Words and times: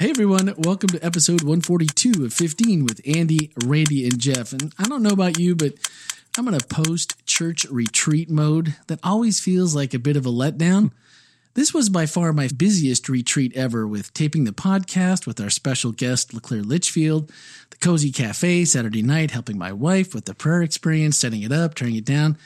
Hey 0.00 0.10
everyone, 0.10 0.54
welcome 0.58 0.90
to 0.90 1.04
episode 1.04 1.42
142 1.42 2.24
of 2.24 2.32
15 2.32 2.84
with 2.84 3.00
Andy, 3.04 3.50
Randy, 3.64 4.04
and 4.04 4.16
Jeff. 4.16 4.52
And 4.52 4.72
I 4.78 4.84
don't 4.84 5.02
know 5.02 5.10
about 5.10 5.40
you, 5.40 5.56
but 5.56 5.74
I'm 6.38 6.46
in 6.46 6.54
a 6.54 6.60
post 6.60 7.26
church 7.26 7.64
retreat 7.64 8.30
mode 8.30 8.76
that 8.86 9.00
always 9.02 9.40
feels 9.40 9.74
like 9.74 9.94
a 9.94 9.98
bit 9.98 10.16
of 10.16 10.24
a 10.24 10.28
letdown. 10.28 10.92
This 11.54 11.74
was 11.74 11.88
by 11.88 12.06
far 12.06 12.32
my 12.32 12.46
busiest 12.46 13.08
retreat 13.08 13.56
ever 13.56 13.88
with 13.88 14.14
taping 14.14 14.44
the 14.44 14.52
podcast 14.52 15.26
with 15.26 15.40
our 15.40 15.50
special 15.50 15.90
guest, 15.90 16.32
LeClaire 16.32 16.62
Litchfield, 16.62 17.32
the 17.70 17.76
Cozy 17.78 18.12
Cafe 18.12 18.66
Saturday 18.66 19.02
night, 19.02 19.32
helping 19.32 19.58
my 19.58 19.72
wife 19.72 20.14
with 20.14 20.26
the 20.26 20.34
prayer 20.34 20.62
experience, 20.62 21.18
setting 21.18 21.42
it 21.42 21.50
up, 21.50 21.74
turning 21.74 21.96
it 21.96 22.04
down. 22.04 22.38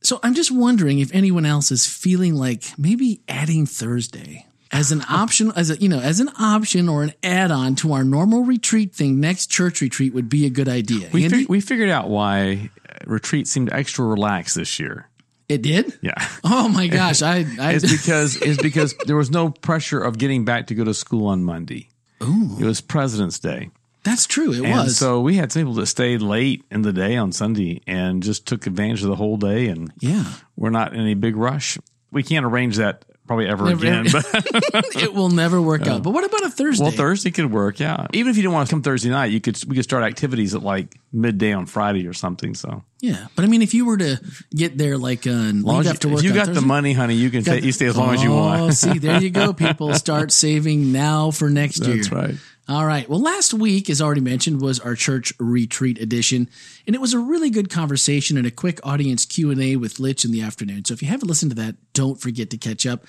So 0.00 0.18
I'm 0.22 0.32
just 0.32 0.50
wondering 0.50 1.00
if 1.00 1.14
anyone 1.14 1.44
else 1.44 1.70
is 1.70 1.86
feeling 1.86 2.36
like 2.36 2.72
maybe 2.78 3.20
adding 3.28 3.66
Thursday 3.66 4.46
as 4.72 4.92
an 4.92 5.02
option, 5.08 5.52
as 5.56 5.70
a, 5.70 5.76
you 5.78 5.88
know, 5.88 5.98
as 6.00 6.20
an 6.20 6.30
option 6.38 6.88
or 6.88 7.02
an 7.02 7.12
add 7.22 7.50
on 7.50 7.74
to 7.76 7.92
our 7.92 8.04
normal 8.04 8.44
retreat 8.44 8.94
thing, 8.94 9.18
next 9.20 9.46
church 9.48 9.80
retreat 9.80 10.14
would 10.14 10.28
be 10.28 10.46
a 10.46 10.50
good 10.50 10.68
idea. 10.68 11.08
We, 11.12 11.24
Andy? 11.24 11.38
fig- 11.38 11.48
we 11.48 11.60
figured 11.60 11.90
out 11.90 12.08
why 12.08 12.70
uh, 12.88 12.92
retreat 13.06 13.48
seemed 13.48 13.72
extra 13.72 14.04
relaxed 14.04 14.54
this 14.54 14.78
year. 14.78 15.08
it 15.48 15.62
did? 15.62 15.98
Yeah. 16.02 16.14
Oh 16.44 16.68
my 16.68 16.86
gosh. 16.88 17.20
I, 17.22 17.44
I, 17.60 17.72
It's 17.74 17.90
because 17.90 18.36
it's 18.36 18.62
because 18.62 18.94
there 19.06 19.16
was 19.16 19.30
no 19.30 19.50
pressure 19.50 20.00
of 20.00 20.18
getting 20.18 20.44
back 20.44 20.68
to 20.68 20.74
go 20.74 20.84
to 20.84 20.94
school 20.94 21.26
on 21.28 21.42
Monday. 21.42 21.88
Ooh. 22.22 22.56
It 22.60 22.64
was 22.64 22.80
President's 22.80 23.38
Day. 23.38 23.70
that's 24.04 24.26
true. 24.26 24.52
It 24.52 24.64
And 24.64 24.72
was. 24.84 24.96
so 24.98 25.20
we 25.20 25.36
had 25.36 25.50
some 25.52 25.62
people 25.62 25.74
that 25.74 25.86
stayed 25.86 26.22
late 26.22 26.64
in 26.70 26.82
the 26.82 26.92
day 26.92 27.16
on 27.16 27.32
Sunday 27.32 27.80
and 27.86 28.22
just 28.22 28.46
took 28.46 28.66
advantage 28.66 29.02
of 29.02 29.08
the 29.08 29.16
whole 29.16 29.36
day 29.36 29.66
and 29.68 29.90
yeah. 30.00 30.24
we're 30.56 30.70
not 30.70 30.92
in 30.94 31.00
any 31.00 31.14
big 31.14 31.34
rush. 31.36 31.76
We 32.12 32.22
can't 32.22 32.44
arrange 32.46 32.76
that 32.76 33.04
probably 33.30 33.46
ever 33.46 33.64
Never- 33.66 33.86
again. 33.86 34.06
But 34.10 34.96
it 34.96 35.14
will 35.14 35.28
never 35.28 35.62
work 35.62 35.86
out. 35.86 36.02
But 36.02 36.10
what 36.10 36.24
about 36.24 36.42
a 36.42 36.50
Thursday? 36.50 36.82
well 36.82 36.90
Thursday 36.90 37.30
could 37.30 37.52
work, 37.52 37.78
yeah. 37.78 38.08
Even 38.12 38.28
if 38.28 38.36
you 38.36 38.42
didn't 38.42 38.54
want 38.54 38.68
to 38.68 38.74
come 38.74 38.82
Thursday 38.82 39.08
night, 39.08 39.26
you 39.26 39.40
could 39.40 39.56
we 39.68 39.76
could 39.76 39.84
start 39.84 40.02
activities 40.02 40.52
at 40.52 40.64
like 40.64 40.96
midday 41.12 41.52
on 41.52 41.66
Friday 41.66 42.08
or 42.08 42.12
something. 42.12 42.56
So 42.56 42.82
yeah. 42.98 43.28
But 43.36 43.44
I 43.44 43.48
mean, 43.48 43.62
if 43.62 43.72
you 43.72 43.86
were 43.86 43.98
to 43.98 44.20
get 44.52 44.76
there 44.76 44.98
like 44.98 45.28
uh, 45.28 45.30
on 45.30 45.62
long 45.62 45.86
after 45.86 46.08
work, 46.08 46.18
if 46.18 46.24
you 46.24 46.34
got 46.34 46.52
the 46.52 46.60
money, 46.60 46.92
honey, 46.92 47.14
you 47.14 47.30
can 47.30 47.42
stay, 47.42 47.60
you 47.60 47.70
stay 47.70 47.86
as 47.86 47.96
long 47.96 48.14
as 48.14 48.20
you 48.20 48.32
want. 48.32 48.62
Oh, 48.62 48.70
see, 48.70 48.98
there 48.98 49.22
you 49.22 49.30
go, 49.30 49.52
people. 49.52 49.94
Start 50.00 50.32
saving 50.32 50.90
now 50.90 51.30
for 51.30 51.48
next 51.48 51.86
year. 51.86 51.98
That's 51.98 52.10
right. 52.10 52.34
All 52.70 52.86
right. 52.86 53.08
Well, 53.08 53.20
last 53.20 53.52
week, 53.52 53.90
as 53.90 54.00
already 54.00 54.20
mentioned, 54.20 54.60
was 54.60 54.78
our 54.78 54.94
church 54.94 55.32
retreat 55.40 56.00
edition, 56.00 56.48
and 56.86 56.94
it 56.94 57.00
was 57.00 57.14
a 57.14 57.18
really 57.18 57.50
good 57.50 57.68
conversation 57.68 58.36
and 58.38 58.46
a 58.46 58.50
quick 58.50 58.78
audience 58.84 59.24
Q 59.24 59.50
and 59.50 59.60
A 59.60 59.76
with 59.76 59.94
Litch 59.94 60.24
in 60.24 60.30
the 60.30 60.42
afternoon. 60.42 60.84
So 60.84 60.94
if 60.94 61.02
you 61.02 61.08
haven't 61.08 61.28
listened 61.28 61.50
to 61.52 61.56
that, 61.56 61.74
don't 61.94 62.20
forget 62.20 62.50
to 62.50 62.56
catch 62.56 62.86
up. 62.86 63.06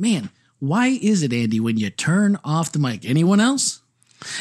Man, 0.00 0.30
why 0.60 0.86
is 0.88 1.22
it, 1.22 1.32
Andy, 1.32 1.60
when 1.60 1.76
you 1.76 1.90
turn 1.90 2.38
off 2.42 2.72
the 2.72 2.78
mic? 2.78 3.04
Anyone 3.04 3.38
else? 3.38 3.82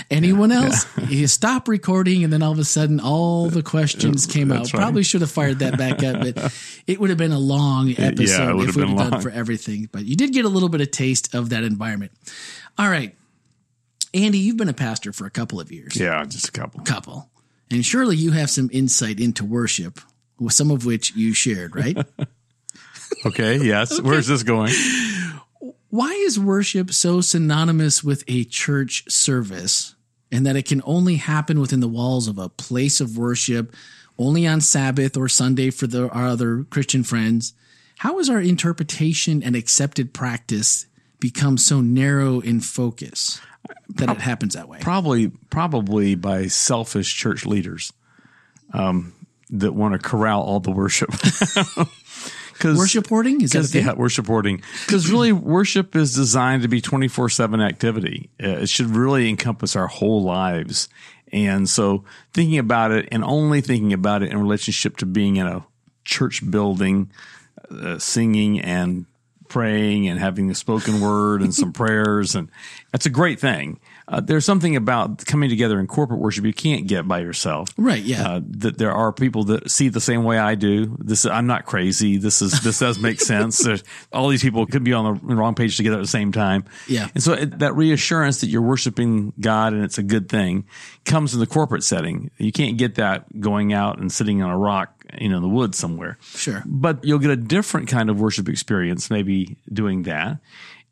Anyone 0.09 0.53
else? 0.53 0.85
You 1.09 1.27
stop 1.27 1.67
recording, 1.67 2.23
and 2.23 2.31
then 2.31 2.41
all 2.41 2.53
of 2.53 2.59
a 2.59 2.63
sudden, 2.63 2.99
all 3.01 3.49
the 3.49 3.61
questions 3.61 4.25
came 4.25 4.53
out. 4.53 4.71
Right. 4.73 4.81
Probably 4.81 5.03
should 5.03 5.19
have 5.19 5.31
fired 5.31 5.59
that 5.59 5.77
back 5.77 6.01
up, 6.01 6.21
but 6.21 6.53
it 6.87 6.99
would 6.99 7.09
have 7.09 7.17
been 7.17 7.33
a 7.33 7.39
long 7.39 7.89
episode 7.97 8.55
would 8.55 8.69
if 8.69 8.75
been 8.75 8.87
have 8.87 8.97
done 8.97 9.11
long. 9.11 9.21
for 9.21 9.29
everything. 9.29 9.89
But 9.91 10.05
you 10.05 10.15
did 10.15 10.31
get 10.31 10.45
a 10.45 10.49
little 10.49 10.69
bit 10.69 10.79
of 10.79 10.91
taste 10.91 11.35
of 11.35 11.49
that 11.49 11.63
environment. 11.65 12.13
All 12.77 12.89
right. 12.89 13.15
Andy, 14.13 14.39
you've 14.39 14.57
been 14.57 14.69
a 14.69 14.73
pastor 14.73 15.11
for 15.11 15.25
a 15.25 15.29
couple 15.29 15.59
of 15.59 15.71
years. 15.73 15.97
Yeah, 15.97 16.23
just 16.25 16.47
a 16.47 16.51
couple. 16.51 16.81
Couple. 16.83 17.29
And 17.69 17.85
surely 17.85 18.15
you 18.15 18.31
have 18.31 18.49
some 18.49 18.69
insight 18.71 19.19
into 19.19 19.43
worship, 19.45 19.99
with 20.39 20.53
some 20.53 20.71
of 20.71 20.85
which 20.85 21.15
you 21.15 21.33
shared, 21.33 21.75
right? 21.75 21.97
Okay, 23.25 23.57
yes. 23.57 23.99
Where's 23.99 24.27
this 24.27 24.43
going? 24.43 24.71
Why 25.89 26.11
is 26.11 26.39
worship 26.39 26.93
so 26.93 27.19
synonymous 27.19 28.03
with 28.03 28.23
a 28.27 28.43
church 28.43 29.09
service 29.09 29.95
and 30.31 30.45
that 30.45 30.55
it 30.55 30.65
can 30.67 30.83
only 30.85 31.15
happen 31.15 31.59
within 31.59 31.79
the 31.79 31.87
walls 31.87 32.27
of 32.27 32.37
a 32.37 32.49
place 32.49 33.01
of 33.01 33.17
worship, 33.17 33.73
only 34.17 34.45
on 34.45 34.61
Sabbath 34.61 35.17
or 35.17 35.27
Sunday 35.27 35.71
for 35.71 35.87
the, 35.87 36.07
our 36.09 36.27
other 36.27 36.65
Christian 36.69 37.03
friends? 37.03 37.53
How 37.97 38.17
has 38.17 38.29
our 38.29 38.39
interpretation 38.39 39.41
and 39.41 39.55
accepted 39.55 40.13
practice 40.13 40.85
become 41.19 41.57
so 41.57 41.81
narrow 41.81 42.39
in 42.39 42.61
focus 42.61 43.41
that 43.89 44.09
it 44.09 44.21
happens 44.21 44.53
that 44.53 44.69
way? 44.69 44.77
Probably, 44.81 45.29
probably 45.49 46.13
by 46.13 46.47
selfish 46.47 47.15
church 47.15 47.47
leaders 47.47 47.91
um, 48.73 49.13
that 49.49 49.73
want 49.73 49.93
to 49.93 49.99
corral 49.99 50.43
all 50.43 50.59
the 50.59 50.71
worship. 50.71 51.09
Because 52.59 52.77
Worship 52.77 53.07
hoarding? 53.07 53.39
Is 53.39 53.51
that 53.51 53.59
a 53.59 53.63
thing? 53.63 53.85
yeah, 53.85 53.93
worship 53.93 54.27
hoarding. 54.27 54.61
Because 54.85 55.09
really, 55.09 55.31
worship 55.31 55.95
is 55.95 56.13
designed 56.13 56.63
to 56.63 56.67
be 56.67 56.81
twenty 56.81 57.07
four 57.07 57.29
seven 57.29 57.61
activity. 57.61 58.29
Uh, 58.43 58.49
it 58.49 58.67
should 58.69 58.87
really 58.87 59.29
encompass 59.29 59.77
our 59.77 59.87
whole 59.87 60.23
lives. 60.23 60.89
And 61.31 61.69
so, 61.69 62.03
thinking 62.33 62.59
about 62.59 62.91
it 62.91 63.07
and 63.13 63.23
only 63.23 63.61
thinking 63.61 63.93
about 63.93 64.23
it 64.23 64.31
in 64.31 64.37
relationship 64.37 64.97
to 64.97 65.05
being 65.05 65.37
in 65.37 65.47
a 65.47 65.65
church 66.03 66.41
building, 66.51 67.11
uh, 67.71 67.97
singing 67.97 68.59
and 68.59 69.05
praying 69.49 70.07
and 70.07 70.19
having 70.19 70.47
the 70.47 70.55
spoken 70.55 71.01
word 71.01 71.41
and 71.41 71.53
some 71.53 71.73
prayers, 71.73 72.35
and 72.35 72.49
that's 72.91 73.05
a 73.05 73.09
great 73.09 73.39
thing. 73.39 73.79
Uh, 74.07 74.19
there's 74.19 74.43
something 74.45 74.75
about 74.75 75.23
coming 75.27 75.49
together 75.51 75.79
in 75.79 75.85
corporate 75.85 76.19
worship 76.19 76.43
you 76.43 76.51
can't 76.51 76.87
get 76.87 77.07
by 77.07 77.19
yourself 77.19 77.69
Right, 77.77 78.01
yeah. 78.01 78.27
uh, 78.27 78.41
that 78.43 78.79
there 78.79 78.91
are 78.91 79.13
people 79.13 79.43
that 79.43 79.69
see 79.69 79.89
the 79.89 80.01
same 80.01 80.23
way 80.23 80.39
I 80.39 80.55
do. 80.55 80.97
This 80.99 81.27
I'm 81.27 81.45
not 81.45 81.65
crazy. 81.67 82.17
This 82.17 82.41
is 82.41 82.59
this 82.61 82.79
does 82.79 82.97
make 82.97 83.21
sense. 83.33 83.59
There's, 83.59 83.83
all 84.11 84.29
these 84.29 84.41
people 84.41 84.65
could 84.65 84.83
be 84.83 84.93
on 84.93 85.19
the 85.23 85.35
wrong 85.35 85.53
page 85.53 85.77
together 85.77 85.97
at 85.97 86.01
the 86.01 86.07
same 86.07 86.31
time. 86.31 86.65
Yeah. 86.87 87.09
and 87.13 87.21
so 87.21 87.33
it, 87.33 87.59
that 87.59 87.75
reassurance 87.75 88.41
that 88.41 88.47
you're 88.47 88.63
worshiping 88.63 89.31
God 89.39 89.73
and 89.73 89.83
it's 89.83 89.99
a 89.99 90.03
good 90.03 90.27
thing 90.27 90.65
comes 91.05 91.35
in 91.35 91.39
the 91.39 91.45
corporate 91.47 91.83
setting. 91.83 92.31
You 92.37 92.51
can't 92.51 92.77
get 92.79 92.95
that 92.95 93.39
going 93.39 93.73
out 93.73 93.99
and 93.99 94.11
sitting 94.11 94.41
on 94.41 94.49
a 94.49 94.57
rock, 94.57 94.98
you 95.19 95.29
know, 95.29 95.37
in 95.37 95.41
the 95.43 95.49
woods 95.49 95.77
somewhere. 95.77 96.17
Sure. 96.21 96.63
But 96.65 97.03
you'll 97.03 97.19
get 97.19 97.31
a 97.31 97.35
different 97.35 97.87
kind 97.87 98.09
of 98.09 98.19
worship 98.19 98.49
experience, 98.49 99.09
maybe 99.09 99.57
doing 99.71 100.03
that. 100.03 100.39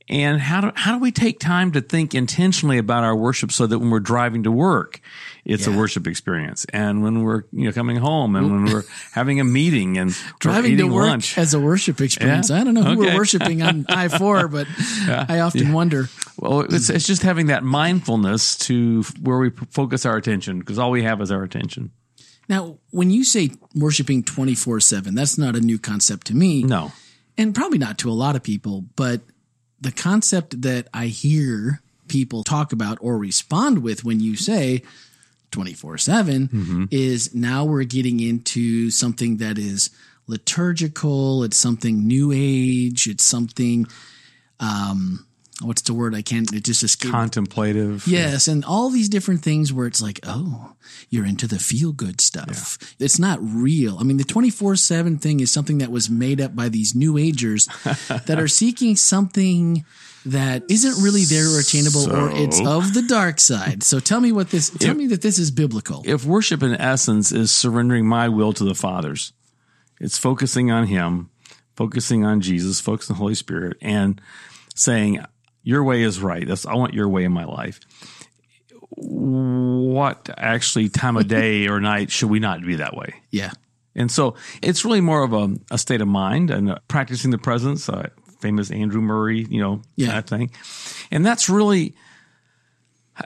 And 0.10 0.40
how 0.40 0.62
do 0.62 0.72
how 0.74 0.94
do 0.94 1.00
we 1.02 1.12
take 1.12 1.38
time 1.38 1.74
to 1.74 1.82
think 1.82 2.16
intentionally 2.16 2.78
about 2.78 3.04
our 3.04 3.14
worship 3.14 3.52
so 3.52 3.68
that 3.68 3.78
when 3.80 3.90
we're 3.90 4.00
driving 4.00 4.44
to 4.44 4.52
work, 4.54 5.02
it's 5.44 5.68
Yeah. 5.68 5.74
a 5.74 5.78
worship 5.78 6.08
experience, 6.08 6.66
and 6.72 7.04
when 7.04 7.24
we're 7.24 7.44
you 7.52 7.66
know 7.66 7.74
coming 7.74 7.98
home, 7.98 8.38
and 8.38 8.50
when 8.50 8.74
we're 8.74 8.84
having 9.12 9.42
a 9.42 9.44
meeting 9.44 9.98
and 9.98 10.16
driving 10.40 10.78
to 10.78 10.84
work 10.86 11.08
lunch. 11.10 11.38
as 11.38 11.54
a 11.54 11.60
worship 11.60 12.00
experience. 12.00 12.50
Yeah. 12.50 12.62
I 12.62 12.64
don't 12.64 12.74
know 12.74 12.84
who 12.84 12.98
we're 13.00 13.16
worshiping 13.18 13.62
on 13.62 13.86
I 13.90 14.08
four, 14.08 14.48
but 14.48 14.66
I 15.10 15.40
often 15.42 15.74
wonder. 15.74 16.08
Well, 16.40 16.62
it's 16.62 16.90
it's 16.90 17.06
just 17.06 17.24
having 17.24 17.48
that 17.48 17.66
mindfulness 17.66 18.56
to 18.60 19.04
where 19.22 19.40
we 19.40 19.50
focus 19.72 20.06
our 20.06 20.16
attention 20.16 20.60
because 20.60 20.80
all 20.80 20.90
we 20.92 21.04
have 21.04 21.20
is 21.20 21.32
our 21.32 21.44
attention. 21.44 21.92
Now, 22.50 22.78
when 22.92 23.10
you 23.12 23.24
say 23.24 23.52
worshiping 23.76 24.24
twenty 24.24 24.56
four 24.56 24.80
seven, 24.80 25.16
that's 25.16 25.38
not 25.38 25.56
a 25.56 25.62
new 25.62 25.78
concept 25.80 26.28
to 26.28 26.36
me, 26.36 26.64
No, 26.64 26.92
and 27.38 27.54
probably 27.54 27.78
not 27.78 27.98
to 28.00 28.10
a 28.10 28.14
lot 28.14 28.36
of 28.36 28.44
people. 28.44 28.86
But 28.96 29.22
the 29.80 29.92
concept 29.92 30.62
that 30.62 30.88
I 30.94 31.08
hear 31.08 31.82
people 32.08 32.44
talk 32.44 32.72
about 32.72 32.98
or 33.02 33.18
respond 33.18 33.84
with 33.84 34.04
when 34.04 34.20
you 34.22 34.36
say 34.38 34.82
24 35.52 35.98
7 35.98 36.88
is 36.90 37.36
now 37.36 37.64
we're 37.66 37.84
getting 37.84 38.20
into 38.22 38.90
something 38.90 39.38
that 39.38 39.58
is 39.60 39.90
liturgical. 40.26 41.44
It's 41.44 41.58
something 41.58 42.08
new 42.08 42.32
age. 42.34 43.08
It's 43.08 43.24
something, 43.26 43.86
um, 44.60 45.27
what's 45.62 45.82
the 45.82 45.94
word? 45.94 46.14
I 46.16 46.22
can't, 46.22 46.52
it 46.54 46.64
just 46.64 46.84
escaped. 46.84 47.14
contemplative. 47.14 48.08
Yes, 48.08 48.48
and 48.48 48.64
all 48.64 48.90
these 48.90 49.10
different 49.10 49.42
things 49.42 49.74
where 49.74 49.88
it's 49.88 50.02
like, 50.02 50.20
oh, 50.24 50.74
you're 51.10 51.26
into 51.26 51.48
the 51.48 51.60
feel 51.60 51.92
good 51.92 52.22
stuff. 52.22 52.78
It's 53.00 53.20
not 53.20 53.40
real. 53.42 53.98
I 54.00 54.04
mean, 54.04 54.18
the 54.18 54.24
24 54.24 54.76
7 54.76 55.18
thing 55.18 55.40
is 55.40 55.52
something 55.52 55.80
that 55.80 55.92
was 55.92 56.10
made 56.10 56.40
up 56.40 56.56
by 56.56 56.70
these 56.70 56.96
new 56.96 57.18
agers 57.18 57.66
that 58.08 58.38
are 58.40 58.48
seeking 58.48 58.96
something 58.96 59.86
that 60.26 60.64
isn't 60.70 61.02
really 61.02 61.24
there 61.24 61.48
or 61.56 61.60
attainable 61.60 62.12
or 62.12 62.30
it's 62.32 62.60
of 62.60 62.94
the 62.94 63.02
dark 63.04 63.40
side. 63.40 63.82
So 63.82 64.00
tell 64.00 64.20
me 64.20 64.32
what 64.32 64.50
this, 64.50 64.70
tell 64.70 64.94
me 64.94 65.08
that 65.08 65.22
this 65.22 65.40
is 65.40 65.52
biblical. 65.52 66.04
if 66.06 66.26
worship 66.26 66.62
in 66.62 66.74
essence 66.74 67.32
is 67.32 67.50
surrendering 67.50 68.06
my 68.06 68.28
will 68.28 68.52
to 68.54 68.64
the 68.64 68.76
Father's, 68.76 69.32
it's 70.00 70.18
focusing 70.18 70.70
on 70.70 70.88
Him, 70.88 71.30
focusing 71.76 72.26
on 72.26 72.42
Jesus, 72.42 72.82
focusing 72.82 73.14
on 73.14 73.18
the 73.18 73.22
Holy 73.22 73.36
Spirit, 73.36 73.78
and 73.82 74.20
saying, 74.76 75.24
Your 75.68 75.84
way 75.84 76.02
is 76.02 76.22
right. 76.22 76.48
That's 76.48 76.66
I 76.66 76.76
want 76.76 76.94
your 76.94 77.10
way 77.10 77.26
in 77.26 77.34
my 77.34 77.44
life. 77.44 77.82
What 78.92 80.30
actually 80.38 80.88
time 80.90 81.18
of 81.18 81.28
day 81.28 81.68
or 81.72 81.82
night 81.82 82.10
should 82.10 82.30
we 82.30 82.40
not 82.40 82.62
be 82.62 82.76
that 82.78 82.96
way? 82.96 83.16
yeah. 83.32 83.52
And 84.00 84.12
so 84.12 84.36
it's 84.62 84.86
really 84.86 85.02
more 85.02 85.24
of 85.24 85.34
a, 85.34 85.56
a 85.72 85.78
state 85.80 86.02
of 86.02 86.08
mind 86.08 86.52
and 86.52 86.70
uh, 86.70 86.78
practicing 86.88 87.32
the 87.32 87.40
presence, 87.40 87.90
uh, 87.90 88.10
famous 88.40 88.70
Andrew 88.70 89.02
Murray, 89.02 89.48
you 89.50 89.60
know, 89.60 89.82
Yeah. 89.96 90.12
that 90.12 90.28
thing. 90.30 90.52
And 91.10 91.26
that's 91.26 91.50
really, 91.50 91.96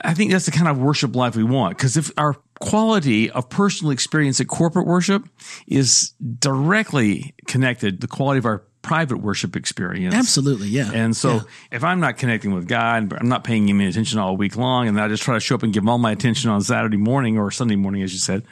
I 0.01 0.13
think 0.13 0.31
that's 0.31 0.45
the 0.45 0.51
kind 0.51 0.69
of 0.69 0.77
worship 0.79 1.13
life 1.13 1.35
we 1.35 1.43
want. 1.43 1.77
Because 1.77 1.97
if 1.97 2.09
our 2.17 2.38
quality 2.61 3.29
of 3.29 3.49
personal 3.49 3.91
experience 3.91 4.39
at 4.39 4.47
corporate 4.47 4.88
worship 4.88 5.27
is 5.67 6.13
directly 6.39 7.35
connected, 7.47 7.99
the 7.99 8.07
quality 8.07 8.38
of 8.39 8.45
our 8.45 8.63
private 8.81 9.18
worship 9.18 9.56
experience. 9.56 10.16
Absolutely, 10.16 10.68
yeah. 10.68 10.92
And 10.94 11.16
so 11.16 11.36
Yeah. 11.36 11.42
if 11.72 11.83
I'm 11.83 12.00
not 12.00 12.18
connecting 12.18 12.54
with 12.54 12.68
God, 12.68 13.13
I'm 13.19 13.30
not 13.30 13.44
paying 13.44 13.68
him 13.69 13.80
any 13.80 13.89
attention 13.89 14.19
all 14.19 14.36
week 14.38 14.56
long, 14.56 14.88
and 14.88 15.00
I 15.00 15.07
just 15.07 15.24
try 15.24 15.36
to 15.36 15.39
show 15.39 15.56
up 15.56 15.63
and 15.63 15.72
give 15.74 15.83
him 15.83 15.89
all 15.89 15.98
my 15.98 16.12
attention 16.12 16.50
on 16.50 16.62
Saturday 16.62 16.98
morning 16.98 17.38
or 17.38 17.51
Sunday 17.51 17.75
morning, 17.75 18.01
as 18.01 18.13
you 18.13 18.19
said, 18.19 18.44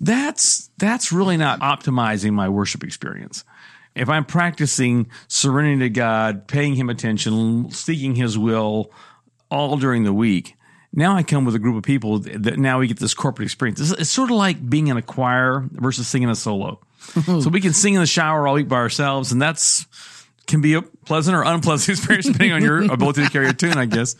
that's 0.00 0.70
that's 0.78 1.10
really 1.12 1.36
not 1.36 1.60
optimizing 1.60 2.32
my 2.32 2.48
worship 2.48 2.84
experience. 2.84 3.44
If 3.94 4.08
I'm 4.08 4.24
practicing 4.24 5.08
surrendering 5.26 5.80
to 5.80 5.90
God, 5.90 6.46
paying 6.46 6.74
him 6.74 6.88
attention, 6.88 7.70
seeking 7.72 8.14
his 8.14 8.38
will 8.38 8.92
all 9.50 9.76
during 9.76 10.04
the 10.04 10.12
week, 10.12 10.54
now 10.92 11.16
I 11.16 11.22
come 11.24 11.44
with 11.44 11.54
a 11.54 11.58
group 11.58 11.76
of 11.76 11.82
people 11.82 12.20
that 12.20 12.58
now 12.58 12.78
we 12.78 12.86
get 12.86 13.00
this 13.00 13.14
corporate 13.14 13.46
experience. 13.46 13.80
It's, 13.80 13.90
it's 13.92 14.10
sort 14.10 14.30
of 14.30 14.36
like 14.36 14.68
being 14.68 14.86
in 14.86 14.96
a 14.96 15.02
choir 15.02 15.64
versus 15.72 16.06
singing 16.06 16.28
a 16.28 16.36
solo. 16.36 16.80
so 17.24 17.48
we 17.48 17.60
can 17.60 17.72
sing 17.72 17.94
in 17.94 18.00
the 18.00 18.06
shower 18.06 18.46
all 18.46 18.54
week 18.54 18.68
by 18.68 18.76
ourselves, 18.76 19.32
and 19.32 19.40
that's 19.40 19.86
can 20.48 20.62
be 20.62 20.74
a 20.74 20.82
pleasant 20.82 21.36
or 21.36 21.42
unpleasant 21.42 21.90
experience 21.98 22.26
depending 22.26 22.52
on 22.52 22.62
your 22.62 22.90
ability 22.90 23.22
to 23.22 23.30
carry 23.30 23.48
a 23.48 23.52
tune, 23.52 23.76
I 23.76 23.84
guess. 23.84 24.16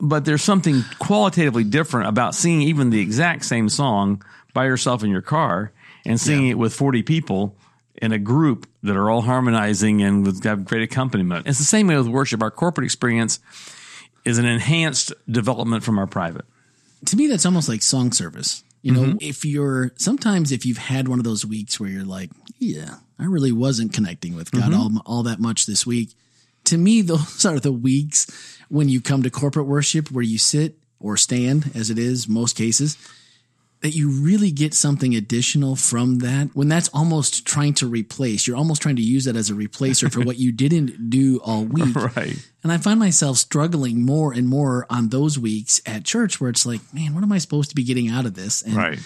But 0.00 0.24
there's 0.24 0.42
something 0.42 0.82
qualitatively 0.98 1.64
different 1.64 2.08
about 2.08 2.34
singing 2.34 2.62
even 2.62 2.90
the 2.90 3.00
exact 3.00 3.44
same 3.44 3.68
song 3.68 4.22
by 4.52 4.66
yourself 4.66 5.04
in 5.04 5.10
your 5.10 5.22
car 5.22 5.72
and 6.04 6.20
singing 6.20 6.48
it 6.48 6.58
with 6.58 6.74
40 6.74 7.02
people 7.04 7.56
in 7.94 8.12
a 8.12 8.18
group 8.18 8.66
that 8.82 8.96
are 8.96 9.08
all 9.08 9.22
harmonizing 9.22 10.02
and 10.02 10.26
with 10.26 10.42
have 10.42 10.64
great 10.64 10.82
accompaniment. 10.82 11.46
It's 11.46 11.58
the 11.58 11.64
same 11.64 11.86
way 11.86 11.96
with 11.96 12.08
worship. 12.08 12.42
Our 12.42 12.50
corporate 12.50 12.84
experience 12.84 13.38
is 14.24 14.38
an 14.38 14.44
enhanced 14.44 15.12
development 15.30 15.84
from 15.84 15.98
our 15.98 16.08
private. 16.08 16.44
to 17.06 17.16
me 17.16 17.28
that's 17.28 17.46
almost 17.46 17.68
like 17.68 17.82
song 17.82 18.12
service 18.12 18.64
you 18.82 18.92
know 18.92 19.00
Mm-hmm. 19.02 19.16
if 19.20 19.44
you're 19.44 19.92
sometimes 19.96 20.52
if 20.52 20.66
you've 20.66 20.78
had 20.78 21.08
one 21.08 21.18
of 21.18 21.24
those 21.24 21.44
weeks 21.46 21.78
where 21.80 21.88
you're 21.88 22.04
like 22.04 22.30
yeah 22.58 22.96
i 23.18 23.24
really 23.24 23.52
wasn't 23.52 23.92
connecting 23.92 24.34
with 24.34 24.50
god 24.50 24.70
Mm-hmm. 24.72 24.96
all, 24.98 25.02
all 25.18 25.22
that 25.22 25.38
much 25.40 25.66
this 25.66 25.86
week 25.86 26.14
to 26.64 26.76
me 26.76 27.00
those 27.10 27.44
are 27.46 27.60
the 27.60 27.72
weeks 27.72 28.26
when 28.68 28.88
you 28.88 29.00
come 29.00 29.22
to 29.22 29.30
corporate 29.30 29.66
worship 29.66 30.10
where 30.10 30.24
you 30.24 30.38
sit 30.38 30.76
or 31.00 31.16
stand 31.16 31.70
as 31.74 31.90
it 31.90 31.98
is 31.98 32.28
most 32.28 32.56
cases 32.56 32.96
that 33.82 33.90
you 33.94 34.08
really 34.10 34.50
get 34.50 34.74
something 34.74 35.14
additional 35.14 35.76
from 35.76 36.18
that 36.20 36.48
when 36.54 36.68
that's 36.68 36.88
almost 36.94 37.44
trying 37.46 37.74
to 37.74 37.86
replace 37.86 38.46
you're 38.46 38.56
almost 38.56 38.80
trying 38.82 38.96
to 38.96 39.02
use 39.02 39.24
that 39.24 39.36
as 39.36 39.50
a 39.50 39.54
replacer 39.54 40.10
for 40.12 40.20
what 40.20 40.38
you 40.38 40.50
didn't 40.64 41.10
do 41.10 41.40
all 41.44 41.64
week 41.64 41.94
Right. 41.94 42.36
and 42.62 42.72
I 42.72 42.78
find 42.78 42.98
myself 42.98 43.36
struggling 43.38 44.04
more 44.06 44.32
and 44.32 44.48
more 44.48 44.86
on 44.88 45.08
those 45.10 45.38
weeks 45.38 45.80
at 45.84 46.04
church 46.04 46.40
where 46.40 46.48
it's 46.50 46.64
like, 46.64 46.80
man, 46.94 47.14
what 47.14 47.22
am 47.24 47.32
I 47.32 47.38
supposed 47.38 47.70
to 47.70 47.76
be 47.76 47.82
getting 47.84 48.08
out 48.08 48.24
of 48.26 48.34
this? 48.34 48.62
And 48.62 48.74
Right. 48.76 48.98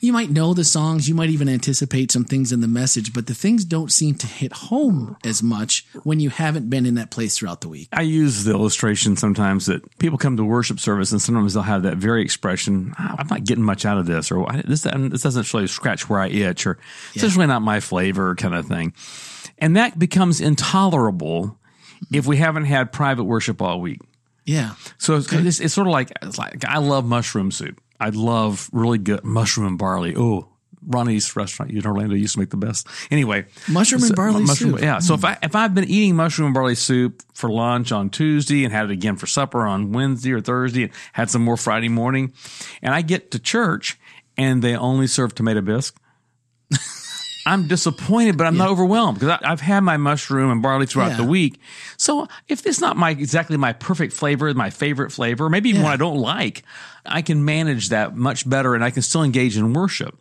You 0.00 0.12
might 0.12 0.30
know 0.30 0.54
the 0.54 0.64
songs, 0.64 1.08
you 1.08 1.14
might 1.14 1.30
even 1.30 1.48
anticipate 1.48 2.12
some 2.12 2.24
things 2.24 2.52
in 2.52 2.60
the 2.60 2.68
message, 2.68 3.12
but 3.12 3.26
the 3.26 3.34
things 3.34 3.64
don't 3.64 3.90
seem 3.90 4.14
to 4.16 4.26
hit 4.26 4.52
home 4.52 5.16
as 5.24 5.42
much 5.42 5.86
when 6.04 6.20
you 6.20 6.30
haven't 6.30 6.70
been 6.70 6.86
in 6.86 6.94
that 6.94 7.10
place 7.10 7.36
throughout 7.36 7.60
the 7.60 7.68
week. 7.68 7.88
I 7.92 8.02
use 8.02 8.44
the 8.44 8.52
illustration 8.52 9.16
sometimes 9.16 9.66
that 9.66 9.98
people 9.98 10.18
come 10.18 10.36
to 10.36 10.44
worship 10.44 10.78
service 10.78 11.10
and 11.10 11.20
sometimes 11.20 11.54
they'll 11.54 11.62
have 11.64 11.82
that 11.82 11.96
very 11.96 12.22
expression, 12.22 12.94
"Ah, 12.98 13.16
I'm 13.18 13.26
not 13.26 13.44
getting 13.44 13.64
much 13.64 13.84
out 13.84 13.98
of 13.98 14.06
this, 14.06 14.30
or 14.30 14.46
this, 14.64 14.82
this 14.82 15.22
doesn't 15.22 15.52
really 15.52 15.66
scratch 15.66 16.08
where 16.08 16.20
I 16.20 16.28
itch, 16.28 16.66
or 16.66 16.78
this 17.14 17.24
is 17.24 17.36
really 17.36 17.48
not 17.48 17.62
my 17.62 17.80
flavor 17.80 18.34
kind 18.36 18.54
of 18.54 18.66
thing. 18.66 18.92
And 19.58 19.76
that 19.76 19.98
becomes 19.98 20.40
intolerable 20.40 21.58
if 22.12 22.26
we 22.26 22.36
haven't 22.36 22.64
had 22.64 22.92
private 22.92 23.24
worship 23.24 23.60
all 23.60 23.80
week. 23.80 24.00
Yeah. 24.44 24.74
So 24.96 25.16
it's, 25.16 25.32
it's, 25.32 25.60
it's 25.60 25.74
sort 25.74 25.88
of 25.88 25.92
like, 25.92 26.12
it's 26.22 26.38
like 26.38 26.64
I 26.64 26.78
love 26.78 27.04
mushroom 27.04 27.50
soup. 27.50 27.80
I 28.00 28.10
love 28.10 28.68
really 28.72 28.98
good 28.98 29.24
mushroom 29.24 29.66
and 29.66 29.78
barley. 29.78 30.14
Oh, 30.16 30.48
Ronnie's 30.86 31.34
restaurant 31.36 31.72
in 31.72 31.84
Orlando 31.84 32.14
used 32.14 32.34
to 32.34 32.38
make 32.40 32.50
the 32.50 32.56
best. 32.56 32.86
Anyway, 33.10 33.46
Mushroom 33.68 34.02
and 34.04 34.14
barley 34.14 34.46
soup. 34.46 34.80
Yeah. 34.80 35.00
So 35.00 35.14
if 35.14 35.20
hmm. 35.20 35.26
I 35.26 35.38
if 35.42 35.54
I've 35.54 35.74
been 35.74 35.84
eating 35.84 36.16
mushroom 36.16 36.46
and 36.46 36.54
barley 36.54 36.76
soup 36.76 37.22
for 37.34 37.50
lunch 37.50 37.92
on 37.92 38.10
Tuesday 38.10 38.64
and 38.64 38.72
had 38.72 38.86
it 38.86 38.92
again 38.92 39.16
for 39.16 39.26
supper 39.26 39.66
on 39.66 39.92
Wednesday 39.92 40.32
or 40.32 40.40
Thursday 40.40 40.84
and 40.84 40.92
had 41.12 41.30
some 41.30 41.42
more 41.42 41.56
Friday 41.56 41.88
morning, 41.88 42.32
and 42.82 42.94
I 42.94 43.02
get 43.02 43.30
to 43.32 43.38
church 43.38 43.98
and 44.36 44.62
they 44.62 44.76
only 44.76 45.06
serve 45.06 45.34
tomato 45.34 45.60
bisque. 45.60 46.00
I'm 47.48 47.66
disappointed, 47.66 48.36
but 48.36 48.46
I'm 48.46 48.56
not 48.56 48.68
overwhelmed 48.68 49.18
because 49.18 49.38
I've 49.42 49.60
had 49.60 49.80
my 49.80 49.96
mushroom 49.96 50.50
and 50.50 50.60
barley 50.62 50.86
throughout 50.86 51.12
Yeah. 51.12 51.16
the 51.16 51.24
week. 51.24 51.60
So 51.96 52.28
if 52.46 52.66
it's 52.66 52.80
not 52.80 52.96
my 52.96 53.10
exactly 53.10 53.56
my 53.56 53.72
perfect 53.72 54.12
flavor, 54.12 54.52
my 54.54 54.70
favorite 54.70 55.10
flavor, 55.12 55.48
maybe 55.48 55.70
even 55.70 55.80
Yeah. 55.80 55.86
one 55.86 55.92
I 55.94 55.96
don't 55.96 56.18
like, 56.18 56.62
I 57.06 57.22
can 57.22 57.44
manage 57.44 57.88
that 57.88 58.14
much 58.16 58.48
better 58.48 58.74
and 58.74 58.84
I 58.84 58.90
can 58.90 59.02
still 59.02 59.22
engage 59.22 59.56
in 59.56 59.72
worship. 59.72 60.18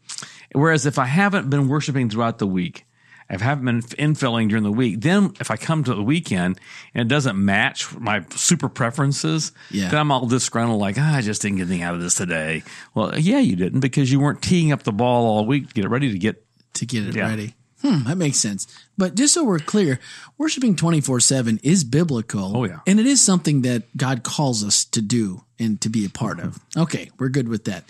Whereas 0.54 0.86
if 0.86 0.98
I 0.98 1.06
haven't 1.06 1.50
been 1.50 1.68
worshiping 1.68 2.10
throughout 2.10 2.40
the 2.40 2.48
week, 2.48 2.86
if 3.30 3.42
I 3.42 3.44
haven't 3.44 3.66
been 3.66 3.82
infilling 4.14 4.48
during 4.48 4.64
the 4.64 4.72
week, 4.72 5.02
then 5.02 5.34
if 5.42 5.52
I 5.52 5.58
come 5.58 5.84
to 5.84 5.94
the 5.94 6.02
weekend 6.02 6.58
and 6.96 7.02
it 7.02 7.14
doesn't 7.14 7.36
match 7.36 7.94
my 8.00 8.24
super 8.30 8.70
preferences, 8.70 9.52
Yeah. 9.70 9.90
then 9.90 10.00
I'm 10.00 10.12
all 10.14 10.28
disgruntled, 10.28 10.80
like, 10.80 10.96
ah, 10.98 11.16
I 11.18 11.22
just 11.22 11.42
didn't 11.42 11.58
get 11.58 11.64
anything 11.64 11.82
out 11.84 11.94
of 11.94 12.00
this 12.00 12.16
today. 12.16 12.64
Well, 12.96 13.20
yeah, 13.20 13.40
you 13.40 13.58
didn't 13.58 13.82
because 13.82 14.10
you 14.14 14.22
weren't 14.22 14.42
teeing 14.42 14.72
up 14.72 14.84
the 14.84 14.94
ball 14.94 15.26
all 15.26 15.46
week 15.46 15.68
to 15.68 15.74
get 15.74 15.84
it 15.84 15.90
ready 15.90 16.10
to 16.14 16.18
get 16.18 16.42
to 16.78 16.86
get 16.86 17.06
it 17.08 17.16
Yeah. 17.16 17.28
ready. 17.28 17.54
Hmm, 17.84 18.06
that 18.06 18.18
makes 18.18 18.38
sense. 18.40 18.66
But 18.98 19.14
just 19.14 19.36
so 19.36 19.44
we're 19.44 19.60
clear, 19.60 20.00
worshiping 20.40 20.76
24 20.76 21.20
7 21.20 21.60
is 21.62 21.84
biblical. 21.84 22.58
Oh, 22.58 22.64
yeah. 22.66 22.80
And 22.88 23.00
it 23.00 23.06
is 23.06 23.22
something 23.22 23.62
that 23.62 23.84
God 23.96 24.24
calls 24.24 24.64
us 24.64 24.84
to 24.86 25.02
do 25.02 25.44
and 25.60 25.80
to 25.82 25.90
be 25.90 26.04
a 26.04 26.10
part 26.10 26.40
of. 26.40 26.58
Okay, 26.76 27.12
we're 27.20 27.30
good 27.30 27.48
with 27.48 27.66
that. 27.66 27.84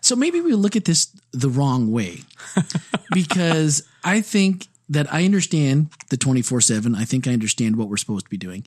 So 0.00 0.16
maybe 0.16 0.40
we 0.40 0.54
look 0.54 0.74
at 0.74 0.86
this 0.86 1.06
the 1.30 1.48
wrong 1.48 1.92
way 1.92 2.22
because 3.12 3.82
I 4.04 4.20
think 4.20 4.66
that 4.88 5.12
I 5.12 5.24
understand 5.24 5.90
the 6.08 6.16
24 6.16 6.60
7. 6.60 6.94
I 6.94 7.04
think 7.04 7.26
I 7.28 7.32
understand 7.32 7.76
what 7.76 7.88
we're 7.88 7.96
supposed 7.96 8.26
to 8.26 8.30
be 8.30 8.36
doing. 8.38 8.66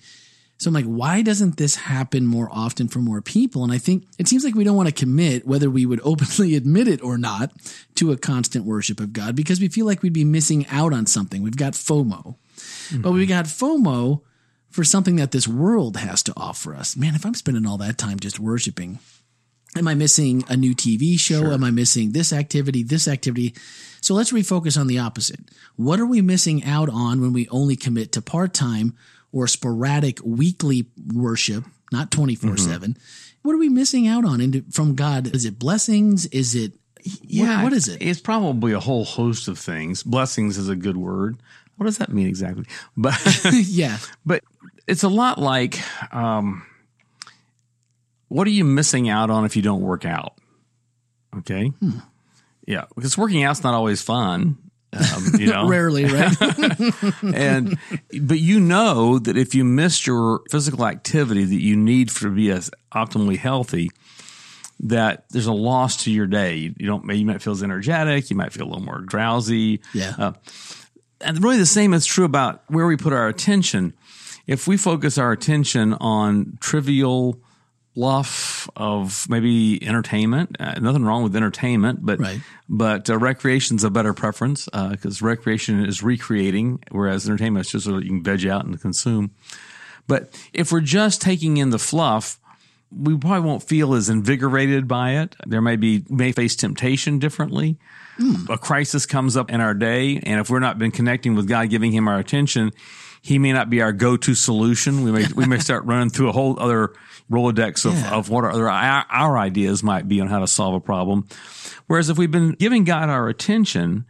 So 0.62 0.68
I'm 0.68 0.76
like, 0.76 0.86
why 0.86 1.24
doesn't 1.24 1.58
this 1.58 1.76
happen 1.76 2.28
more 2.28 2.48
often 2.52 2.88
for 2.88 3.00
more 3.00 3.20
people? 3.20 3.64
And 3.64 3.74
I 3.74 3.80
think 3.80 4.06
it 4.20 4.28
seems 4.28 4.44
like 4.44 4.54
we 4.54 4.64
don't 4.64 4.76
want 4.78 4.90
to 4.90 4.94
commit, 4.94 5.48
whether 5.48 5.72
we 5.72 5.88
would 5.88 6.00
openly 6.04 6.56
admit 6.56 6.88
it 6.88 7.02
or 7.02 7.18
not, 7.18 7.52
to 7.96 8.12
a 8.12 8.18
constant 8.18 8.64
worship 8.64 9.00
of 9.00 9.12
God 9.12 9.36
because 9.36 9.60
we 9.60 9.70
feel 9.70 9.88
like 9.88 10.04
we'd 10.04 10.14
be 10.14 10.24
missing 10.24 10.68
out 10.68 10.94
on 10.94 11.08
something. 11.08 11.42
We've 11.42 11.58
got 11.58 11.74
FOMO, 11.74 12.36
but 13.02 13.12
we 13.12 13.22
mm-hmm. 13.22 13.30
got 13.30 13.46
FOMO 13.46 14.22
for 14.70 14.84
something 14.84 15.16
that 15.16 15.32
this 15.32 15.48
world 15.48 15.98
has 15.98 16.22
to 16.24 16.34
offer 16.38 16.76
us. 16.76 16.96
Man, 16.96 17.16
if 17.16 17.26
I'm 17.26 17.34
spending 17.34 17.66
all 17.66 17.80
that 17.80 17.98
time 17.98 18.20
just 18.20 18.40
worshiping, 18.40 19.00
am 19.76 19.88
I 19.88 19.96
missing 19.96 20.44
a 20.48 20.56
new 20.56 20.76
TV 20.76 21.18
show? 21.18 21.54
Am 21.54 21.64
I 21.64 21.72
missing 21.72 22.12
this 22.12 22.32
activity, 22.32 22.84
this 22.84 23.08
activity? 23.08 23.56
So 24.00 24.14
let's 24.14 24.32
refocus 24.32 24.80
on 24.80 24.86
the 24.86 25.00
opposite. 25.00 25.40
What 25.76 26.00
are 26.00 26.06
we 26.06 26.22
missing 26.22 26.64
out 26.66 26.88
on 26.88 27.20
when 27.20 27.34
we 27.34 27.50
only 27.50 27.76
commit 27.76 28.12
to 28.12 28.22
part 28.22 28.54
time 28.54 28.96
or 29.32 29.48
sporadic 29.48 30.20
weekly 30.24 30.88
worship, 31.14 31.64
not 31.92 32.12
24 32.12 32.58
7? 32.58 32.98
What 33.44 33.54
are 33.54 33.58
we 33.58 33.70
missing 33.70 34.08
out 34.08 34.24
on 34.26 34.64
from 34.72 34.96
God? 34.96 35.34
Is 35.34 35.46
it 35.46 35.58
blessings? 35.58 36.26
Is 36.28 36.54
it, 36.56 36.74
what, 37.34 37.64
what 37.64 37.74
is 37.74 37.88
it? 37.88 38.02
It's 38.02 38.22
probably 38.22 38.74
a 38.74 38.80
whole 38.80 39.04
host 39.06 39.48
of 39.48 39.58
things. 39.58 40.04
Blessings 40.04 40.58
is 40.58 40.70
a 40.70 40.76
good 40.76 40.98
word. 40.98 41.38
What 41.78 41.86
does 41.86 41.98
that 41.98 42.14
mean 42.14 42.28
exactly? 42.28 42.66
But 42.96 43.16
yeah. 43.54 43.98
but 44.24 44.44
it's 44.88 45.02
a 45.02 45.10
lot 45.10 45.40
like 45.40 45.80
um, 46.14 46.64
what 48.28 48.46
are 48.46 48.52
you 48.52 48.64
missing 48.64 49.10
out 49.10 49.32
on 49.32 49.46
if 49.46 49.56
you 49.56 49.62
don't 49.64 49.82
work 49.82 50.06
out? 50.06 50.36
Okay, 51.38 51.70
Hmm. 51.80 52.00
yeah, 52.68 52.86
because 52.96 53.18
working 53.18 53.44
out's 53.44 53.64
not 53.64 53.74
always 53.74 54.02
fun. 54.02 54.58
Um, 54.94 55.40
you 55.40 55.48
know, 55.48 55.68
Rarely, 55.70 56.06
right? 56.06 56.36
and 57.34 57.78
but 58.22 58.40
you 58.40 58.60
know 58.60 59.20
that 59.20 59.38
if 59.38 59.56
you 59.56 59.64
missed 59.64 60.06
your 60.06 60.42
physical 60.50 60.86
activity 60.86 61.46
that 61.46 61.62
you 61.62 61.76
need 61.78 62.12
for 62.12 62.22
to 62.22 62.30
be 62.30 62.52
as 62.52 62.70
optimally 62.94 63.38
healthy, 63.38 63.90
that 64.82 65.26
there's 65.30 65.46
a 65.46 65.54
loss 65.54 66.04
to 66.04 66.12
your 66.12 66.28
day. 66.28 66.56
You, 66.56 66.76
you 66.78 66.88
don't. 66.88 67.10
You 67.10 67.26
might 67.26 67.42
feel 67.42 67.54
as 67.54 67.64
energetic. 67.64 68.30
You 68.30 68.36
might 68.36 68.52
feel 68.52 68.66
a 68.66 68.70
little 68.70 68.84
more 68.84 69.00
drowsy. 69.00 69.82
yeah. 69.94 70.14
Uh, 70.18 70.34
and 71.22 71.44
really 71.44 71.58
the 71.58 71.66
same 71.66 71.94
is 71.94 72.06
true 72.06 72.26
about 72.26 72.64
where 72.68 72.88
we 72.88 72.98
put 72.98 73.14
our 73.14 73.28
attention. 73.28 73.94
If 74.48 74.68
we 74.68 74.76
focus 74.76 75.18
our 75.18 75.32
attention 75.32 75.94
on 75.94 76.58
trivial 76.60 77.40
fluff 77.96 78.70
of 78.76 79.26
maybe 79.30 79.86
entertainment, 79.86 80.56
uh, 80.60 80.80
nothing 80.80 81.04
wrong 81.04 81.24
with 81.24 81.36
entertainment, 81.36 82.06
but 82.06 82.20
Right. 82.20 82.42
but 82.70 83.10
uh, 83.10 83.18
recreation's 83.18 83.84
a 83.84 83.90
better 83.90 84.14
preference 84.14 84.68
because 84.92 85.22
recreation 85.22 85.84
is 85.86 86.02
recreating, 86.02 86.80
whereas 86.92 87.28
entertainment 87.28 87.66
is 87.66 87.72
just 87.72 87.86
so 87.86 87.96
that 87.96 88.04
you 88.04 88.10
can 88.10 88.24
veg 88.24 88.46
out 88.48 88.66
and 88.66 88.80
consume. 88.80 89.32
But 90.08 90.34
if 90.54 90.72
we're 90.72 90.82
just 90.82 91.22
taking 91.22 91.58
in 91.58 91.70
the 91.70 91.80
fluff, 91.80 92.40
we 92.92 93.16
probably 93.18 93.48
won't 93.48 93.64
feel 93.64 93.94
as 93.94 94.10
invigorated 94.10 94.88
by 94.88 95.12
it. 95.12 95.36
There 95.46 95.62
may 95.62 95.76
be 95.76 96.04
may 96.10 96.32
face 96.32 96.56
temptation 96.56 97.20
differently. 97.20 97.78
A 98.50 98.58
crisis 98.58 99.06
comes 99.08 99.36
up 99.36 99.50
in 99.50 99.62
our 99.62 99.74
day, 99.74 100.18
and 100.24 100.40
if 100.40 100.50
we're 100.50 100.60
not 100.60 100.78
been 100.78 100.92
connecting 100.92 101.34
with 101.34 101.48
God, 101.48 101.70
giving 101.70 101.92
Him 101.92 102.08
our 102.08 102.20
attention, 102.20 102.72
He 103.22 103.38
may 103.38 103.54
not 103.54 103.70
be 103.70 103.82
our 103.82 103.92
go-to 103.94 104.34
solution. 104.36 105.04
We 105.04 105.12
may 105.12 105.26
we 105.36 105.46
may 105.46 105.60
start 105.70 105.86
running 105.86 106.10
through 106.10 106.30
a 106.30 106.32
whole 106.32 106.60
other 106.60 106.94
rolodex 107.30 107.86
of, 107.86 107.94
Yeah. 107.94 108.12
of 108.16 108.30
what 108.30 108.44
our, 108.44 108.70
our 108.70 109.06
our 109.10 109.38
ideas 109.38 109.84
might 109.84 110.08
be 110.08 110.20
on 110.22 110.28
how 110.28 110.40
to 110.40 110.48
solve 110.48 110.74
a 110.76 110.80
problem. 110.80 111.28
Whereas 111.88 112.10
if 112.10 112.18
we've 112.18 112.32
been 112.32 112.52
giving 112.54 112.84
God 112.84 113.10
our 113.10 113.30
attention, 113.30 114.06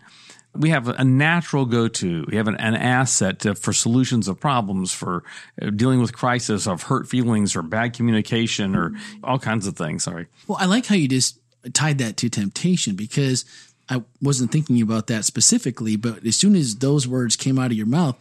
we 0.56 0.70
have 0.70 0.88
a 0.88 1.04
natural 1.04 1.66
go-to. 1.66 2.26
We 2.30 2.36
have 2.38 2.48
an, 2.48 2.56
an 2.56 2.76
asset 2.76 3.40
to, 3.40 3.56
for 3.56 3.74
solutions 3.74 4.28
of 4.28 4.40
problems, 4.40 4.92
for 4.92 5.24
uh, 5.62 5.70
dealing 5.70 6.00
with 6.02 6.14
crisis, 6.14 6.68
of 6.68 6.84
hurt 6.84 7.08
feelings, 7.08 7.56
or 7.56 7.62
bad 7.62 7.94
communication, 7.94 8.76
or 8.76 8.94
all 9.24 9.40
kinds 9.40 9.66
of 9.66 9.76
things. 9.78 10.04
Sorry. 10.04 10.28
Well, 10.48 10.58
I 10.60 10.66
like 10.66 10.86
how 10.86 10.96
you 10.96 11.08
just 11.08 11.40
tied 11.74 12.00
that 12.00 12.18
to 12.18 12.30
temptation 12.30 12.96
because 12.96 13.46
I 13.90 14.04
wasn't 14.22 14.52
thinking 14.52 14.82
about 14.82 15.08
that 15.08 15.26
specifically, 15.26 15.96
but 15.96 16.26
as 16.26 16.36
soon 16.36 16.56
as 16.56 16.76
those 16.78 17.08
words 17.08 17.36
came 17.36 17.58
out 17.58 17.72
of 17.72 17.78
your 17.78 17.88
mouth, 17.88 18.18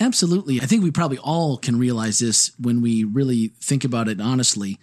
absolutely. 0.00 0.60
I 0.60 0.66
think 0.66 0.82
we 0.82 0.90
probably 0.90 1.18
all 1.18 1.56
can 1.56 1.78
realize 1.78 2.18
this 2.18 2.52
when 2.58 2.82
we 2.82 3.04
really 3.04 3.48
think 3.60 3.84
about 3.84 4.08
it 4.08 4.20
honestly. 4.20 4.78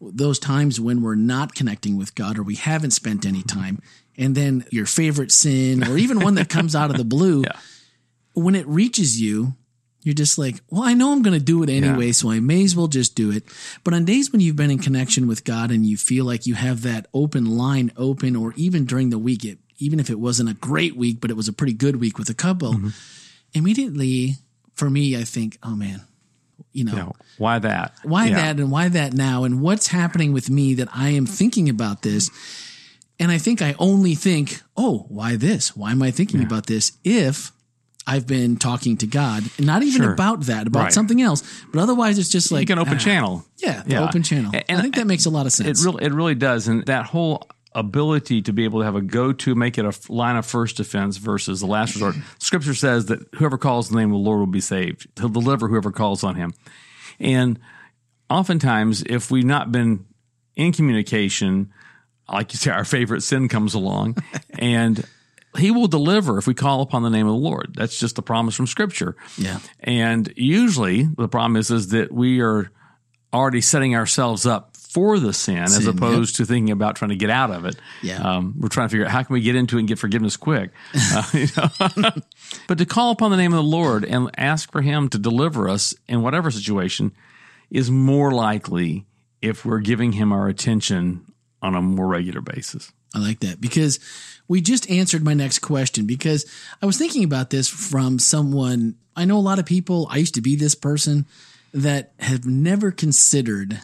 Those 0.00 0.38
times 0.38 0.80
when 0.80 1.02
we're 1.02 1.14
not 1.14 1.54
connecting 1.54 1.98
with 1.98 2.14
God 2.14 2.38
or 2.38 2.42
we 2.42 2.54
haven't 2.56 2.92
spent 2.92 3.26
any 3.26 3.42
time, 3.42 3.82
and 4.16 4.34
then 4.34 4.64
your 4.70 4.86
favorite 4.86 5.30
sin 5.30 5.84
or 5.86 5.98
even 5.98 6.20
one 6.20 6.34
that 6.36 6.48
comes 6.48 6.74
out 6.74 6.90
of 6.90 6.96
the 6.96 7.04
blue, 7.04 7.42
Yeah. 7.46 7.58
when 8.32 8.54
it 8.54 8.66
reaches 8.66 9.20
you, 9.20 9.54
you're 10.02 10.14
just 10.14 10.38
like, 10.38 10.56
well, 10.70 10.82
I 10.82 10.94
know 10.94 11.12
I'm 11.12 11.20
going 11.20 11.38
to 11.38 11.44
do 11.44 11.62
it 11.62 11.68
anyway, 11.68 12.06
Yeah. 12.06 12.12
so 12.12 12.30
I 12.30 12.40
may 12.40 12.64
as 12.64 12.74
well 12.74 12.86
just 12.88 13.14
do 13.14 13.30
it. 13.30 13.44
But 13.84 13.92
on 13.92 14.06
days 14.06 14.32
when 14.32 14.40
you've 14.40 14.56
been 14.56 14.70
in 14.70 14.78
connection 14.78 15.26
with 15.28 15.44
God 15.44 15.70
and 15.70 15.84
you 15.84 15.98
feel 15.98 16.24
like 16.24 16.46
you 16.46 16.54
have 16.54 16.80
that 16.82 17.06
open 17.12 17.44
line 17.58 17.92
open, 17.98 18.36
or 18.36 18.54
even 18.56 18.86
during 18.86 19.10
the 19.10 19.18
week, 19.18 19.44
it, 19.44 19.58
even 19.76 20.00
if 20.00 20.08
it 20.08 20.18
wasn't 20.18 20.48
a 20.48 20.54
great 20.54 20.96
week, 20.96 21.20
but 21.20 21.30
it 21.30 21.36
was 21.36 21.48
a 21.48 21.52
pretty 21.52 21.74
good 21.74 21.96
week 21.96 22.16
with 22.18 22.30
a 22.30 22.34
couple, 22.34 22.72
Mm-hmm. 22.72 22.88
immediately 23.52 24.36
for 24.80 24.90
me, 24.90 25.16
I 25.16 25.22
think, 25.24 25.58
oh 25.62 25.76
man, 25.76 26.00
you 26.72 26.84
know, 26.84 26.92
You 26.92 26.98
know, 26.98 27.12
why 27.38 27.58
that? 27.60 27.92
why 28.02 28.26
Yeah. 28.26 28.36
that 28.36 28.58
and 28.60 28.70
why 28.70 28.88
that 28.88 29.12
now 29.14 29.44
and 29.44 29.60
what's 29.60 29.86
happening 29.88 30.32
with 30.32 30.50
me 30.50 30.74
that 30.74 30.88
I 30.92 31.10
am 31.10 31.26
thinking 31.26 31.68
about 31.68 32.02
this. 32.02 32.30
And 33.20 33.30
I 33.30 33.36
think 33.38 33.60
I 33.60 33.74
only 33.78 34.14
think, 34.14 34.62
oh, 34.78 35.04
why 35.08 35.36
this? 35.36 35.76
Why 35.76 35.90
am 35.92 36.02
I 36.02 36.10
thinking 36.10 36.42
about 36.42 36.64
this? 36.66 36.92
If 37.04 37.52
I've 38.06 38.26
been 38.26 38.56
talking 38.56 38.96
to 38.96 39.06
God, 39.06 39.44
not 39.58 39.82
even 39.82 40.00
Sure. 40.02 40.12
about 40.14 40.46
that, 40.46 40.66
about 40.66 40.84
Right. 40.84 40.92
something 40.92 41.20
else, 41.20 41.42
but 41.72 41.80
otherwise 41.82 42.18
it's 42.18 42.30
just 42.30 42.50
like 42.50 42.62
Like 42.62 42.70
an 42.70 42.78
open 42.78 42.94
ah, 42.94 42.98
channel. 42.98 43.44
Yeah, 43.58 43.82
the 43.84 43.92
Yeah. 43.92 44.04
open 44.08 44.22
channel. 44.22 44.50
And- 44.68 44.78
I 44.78 44.80
think 44.82 44.94
that 44.96 45.06
makes 45.06 45.26
a 45.26 45.30
lot 45.30 45.44
of 45.44 45.52
sense. 45.52 45.80
It 45.80 45.84
really, 45.84 46.04
it 46.06 46.12
really 46.14 46.34
does, 46.34 46.66
and 46.66 46.82
that 46.86 47.04
whole 47.04 47.46
ability 47.72 48.42
to 48.42 48.52
be 48.52 48.64
able 48.64 48.80
to 48.80 48.84
have 48.84 48.96
a 48.96 49.00
go-to, 49.00 49.54
make 49.54 49.78
it 49.78 49.84
a 49.84 50.12
line 50.12 50.36
of 50.36 50.44
first 50.44 50.76
defense 50.76 51.16
versus 51.16 51.60
the 51.60 51.66
last 51.66 51.94
resort. 51.94 52.16
Scripture 52.38 52.74
says 52.74 53.06
that 53.06 53.20
whoever 53.36 53.58
calls 53.58 53.88
the 53.88 53.96
name 53.96 54.10
of 54.10 54.14
the 54.14 54.18
Lord 54.18 54.40
will 54.40 54.46
be 54.46 54.60
saved. 54.60 55.06
He'll 55.18 55.28
deliver 55.28 55.68
whoever 55.68 55.92
calls 55.92 56.24
on 56.24 56.34
Him, 56.34 56.52
and 57.18 57.58
oftentimes, 58.28 59.02
if 59.02 59.30
we've 59.30 59.44
not 59.44 59.70
been 59.70 60.06
in 60.56 60.72
communication, 60.72 61.72
like 62.28 62.52
you 62.52 62.58
say, 62.58 62.70
our 62.70 62.84
favorite 62.84 63.22
sin 63.22 63.48
comes 63.48 63.74
along, 63.74 64.16
and 64.58 65.04
He 65.56 65.70
will 65.70 65.88
deliver 65.88 66.38
if 66.38 66.46
we 66.46 66.54
call 66.54 66.82
upon 66.82 67.02
the 67.02 67.10
name 67.10 67.26
of 67.26 67.32
the 67.32 67.38
Lord. 67.38 67.74
That's 67.76 67.98
just 67.98 68.16
the 68.16 68.22
promise 68.22 68.54
from 68.54 68.66
Scripture. 68.66 69.16
Yeah. 69.38 69.60
And 69.80 70.32
usually 70.36 71.04
the 71.04 71.28
problem 71.28 71.56
is, 71.56 71.70
is 71.70 71.88
that 71.88 72.12
we 72.12 72.40
are 72.40 72.70
already 73.32 73.60
setting 73.60 73.94
ourselves 73.94 74.44
up 74.44 74.69
for 74.92 75.20
the 75.20 75.32
sin, 75.32 75.58
as 75.58 75.76
Sin, 75.76 75.88
opposed 75.88 76.36
to 76.36 76.44
thinking 76.44 76.72
about 76.72 76.96
trying 76.96 77.10
to 77.10 77.16
get 77.16 77.30
out 77.30 77.50
of 77.50 77.64
it. 77.64 77.76
Yeah. 78.02 78.16
Um, 78.16 78.54
we're 78.58 78.68
trying 78.68 78.88
to 78.88 78.90
figure 78.90 79.06
out 79.06 79.12
how 79.12 79.22
can 79.22 79.34
we 79.34 79.40
get 79.40 79.54
into 79.54 79.76
it 79.76 79.80
and 79.80 79.88
get 79.88 79.98
forgiveness 79.98 80.36
quick. 80.36 80.70
Uh, 81.12 81.22
you 81.32 81.46
know? 81.56 82.10
but 82.68 82.78
to 82.78 82.86
call 82.86 83.10
upon 83.10 83.30
the 83.30 83.36
name 83.36 83.52
of 83.52 83.56
the 83.56 83.62
Lord 83.62 84.04
and 84.04 84.30
ask 84.36 84.70
for 84.70 84.80
Him 84.82 85.08
to 85.08 85.18
deliver 85.18 85.68
us 85.68 85.94
in 86.08 86.22
whatever 86.22 86.50
situation 86.50 87.12
is 87.70 87.90
more 87.90 88.32
likely 88.32 89.06
if 89.40 89.64
we're 89.64 89.80
giving 89.80 90.12
Him 90.12 90.32
our 90.32 90.48
attention 90.48 91.24
on 91.62 91.74
a 91.74 91.82
more 91.82 92.06
regular 92.06 92.40
basis. 92.40 92.92
I 93.14 93.18
like 93.18 93.40
that 93.40 93.60
because 93.60 93.98
we 94.46 94.60
just 94.60 94.88
answered 94.90 95.24
my 95.24 95.34
next 95.34 95.60
question 95.60 96.06
because 96.06 96.46
I 96.80 96.86
was 96.86 96.96
thinking 96.96 97.24
about 97.24 97.50
this 97.50 97.68
from 97.68 98.18
someone 98.18 98.96
I 99.16 99.24
know 99.24 99.38
a 99.38 99.40
lot 99.40 99.58
of 99.58 99.66
people 99.66 100.06
I 100.10 100.18
used 100.18 100.34
to 100.34 100.40
be 100.40 100.56
this 100.56 100.74
person 100.74 101.26
that 101.72 102.12
have 102.18 102.46
never 102.46 102.90
considered 102.90 103.80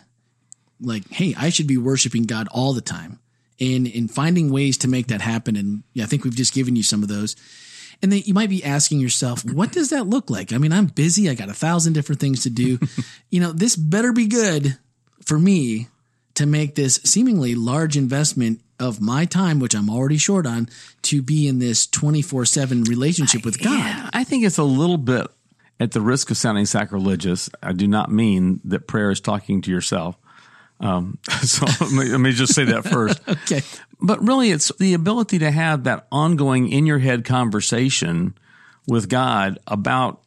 like 0.81 1.09
hey 1.11 1.35
I 1.37 1.51
should 1.51 1.67
be 1.67 1.79
worshiping 1.79 2.25
God 2.25 2.49
all 2.51 2.73
the 2.73 2.81
time 2.81 3.19
and 3.61 3.87
in 3.87 4.09
finding 4.09 4.51
ways 4.51 4.79
to 4.79 4.89
make 4.89 5.09
that 5.09 5.21
happen 5.21 5.57
and 5.57 5.83
yeah, 5.93 6.05
I 6.05 6.07
think 6.07 6.25
we've 6.25 6.35
just 6.35 6.55
given 6.55 6.77
you 6.77 6.83
some 6.83 7.03
of 7.03 7.09
those 7.09 7.37
and 8.03 8.13
then 8.13 8.23
you 8.25 8.35
might 8.35 8.51
be 8.51 8.65
asking 8.65 9.01
yourself 9.01 9.45
what 9.45 9.73
does 9.73 9.91
that 9.91 10.07
look 10.07 10.31
like 10.31 10.53
I 10.53 10.59
mean 10.59 10.73
I'm 10.73 10.87
busy 10.87 11.31
I 11.31 11.35
got 11.35 11.49
a 11.49 11.55
thousand 11.55 11.95
different 11.95 12.21
things 12.21 12.43
to 12.43 12.51
do 12.51 12.79
you 13.31 13.41
know 13.41 13.53
this 13.53 13.77
better 13.77 14.13
be 14.13 14.27
good 14.27 14.79
for 15.25 15.39
me 15.39 15.89
to 16.37 16.47
make 16.47 16.75
this 16.75 16.97
seemingly 17.03 17.55
large 17.55 17.97
investment 17.97 18.61
of 18.79 19.01
my 19.01 19.25
time, 19.25 19.59
which 19.59 19.75
I'm 19.75 19.91
already 19.91 20.19
short 20.19 20.47
on, 20.47 20.69
to 21.03 21.23
be 21.23 21.49
in 21.49 21.59
this 21.59 21.87
24 21.87 22.45
7 22.45 22.85
relationship 22.85 23.45
with 23.45 23.61
God. 23.63 23.79
Yeah, 23.79 24.11
I 24.13 24.25
think 24.25 24.45
it's 24.45 24.59
a 24.59 24.65
little 24.65 24.99
bit 24.99 25.27
at 25.81 25.93
the 25.93 26.01
risk 26.01 26.31
of 26.31 26.37
sounding 26.37 26.67
sacrilegious. 26.67 27.51
I 27.63 27.73
do 27.73 27.87
not 27.87 28.11
mean 28.11 28.61
that 28.65 28.87
prayer 28.87 29.11
is 29.11 29.21
talking 29.21 29.63
to 29.63 29.71
yourself. 29.71 30.17
Um, 30.81 31.19
so 31.43 31.67
let 31.81 31.93
me, 31.93 32.05
let 32.11 32.21
me 32.21 32.33
just 32.33 32.55
say 32.55 32.65
that 32.65 32.85
first. 32.85 33.21
Okay. 33.29 33.63
But 34.01 34.23
really, 34.27 34.51
it's 34.51 34.71
the 34.79 34.93
ability 34.95 35.39
to 35.39 35.51
have 35.51 35.85
that 35.85 36.07
ongoing 36.13 36.69
in 36.71 36.85
your 36.85 36.99
head 36.99 37.25
conversation 37.25 38.37
with 38.87 39.09
God 39.09 39.59
about, 39.67 40.21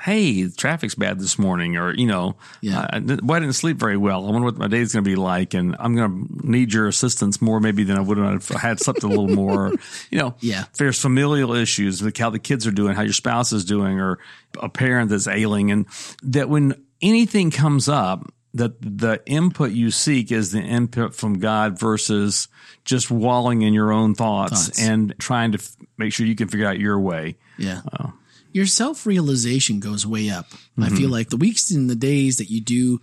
hey, 0.00 0.48
traffic's 0.48 0.94
bad 0.94 1.20
this 1.20 1.38
morning, 1.38 1.76
or, 1.76 1.92
you 1.94 2.06
know, 2.06 2.36
Yeah. 2.62 2.86
I, 2.90 2.98
well, 3.00 3.36
I 3.36 3.40
didn't 3.40 3.52
sleep 3.56 3.76
very 3.76 3.98
well. 3.98 4.26
I 4.26 4.30
wonder 4.30 4.46
what 4.46 4.56
my 4.56 4.68
day's 4.68 4.92
going 4.94 5.04
to 5.04 5.08
be 5.10 5.16
like, 5.16 5.52
and 5.52 5.76
I'm 5.78 5.94
going 5.94 6.26
to 6.28 6.50
need 6.50 6.72
your 6.72 6.88
assistance 6.88 7.42
more 7.42 7.60
maybe 7.60 7.84
than 7.84 7.98
I 7.98 8.00
would 8.00 8.16
have 8.16 8.36
if 8.36 8.56
I 8.56 8.58
had 8.58 8.80
slept 8.80 9.02
a 9.02 9.06
little 9.06 9.28
more. 9.28 9.72
You 10.10 10.18
know, 10.18 10.34
Yeah. 10.40 10.62
if 10.62 10.72
there's 10.78 10.98
familial 11.00 11.52
issues, 11.54 12.02
like 12.02 12.16
how 12.16 12.30
the 12.30 12.38
kids 12.38 12.66
are 12.66 12.72
doing, 12.72 12.94
how 12.96 13.02
your 13.02 13.12
spouse 13.12 13.52
is 13.52 13.64
doing, 13.66 14.00
or 14.00 14.18
a 14.60 14.68
parent 14.70 15.10
that's 15.10 15.28
ailing, 15.28 15.70
and 15.70 15.86
that 16.22 16.48
when 16.48 16.74
anything 17.02 17.50
comes 17.50 17.86
up, 17.88 18.32
that 18.54 18.80
the 18.80 19.20
input 19.26 19.72
you 19.72 19.90
seek 19.90 20.30
is 20.30 20.52
the 20.52 20.60
input 20.60 21.14
from 21.14 21.40
God 21.40 21.78
versus 21.78 22.48
just 22.84 23.10
walling 23.10 23.62
in 23.62 23.74
your 23.74 23.92
own 23.92 24.14
thoughts, 24.14 24.66
Thoughts. 24.66 24.82
and 24.82 25.14
trying 25.18 25.52
to 25.52 25.58
f- 25.58 25.76
make 25.98 26.12
sure 26.12 26.24
you 26.24 26.36
can 26.36 26.48
figure 26.48 26.66
out 26.66 26.78
your 26.78 26.98
way. 26.98 27.36
Yeah. 27.58 27.80
Oh. 27.98 28.12
Your 28.52 28.66
self 28.66 29.06
realization 29.06 29.80
goes 29.80 30.06
way 30.06 30.30
up. 30.30 30.46
I 30.78 30.88
feel 30.88 31.00
mm-hmm. 31.00 31.10
like 31.12 31.30
the 31.30 31.36
weeks 31.36 31.72
and 31.72 31.90
the 31.90 31.96
days 31.96 32.38
that 32.38 32.48
you 32.48 32.60
do 32.60 33.00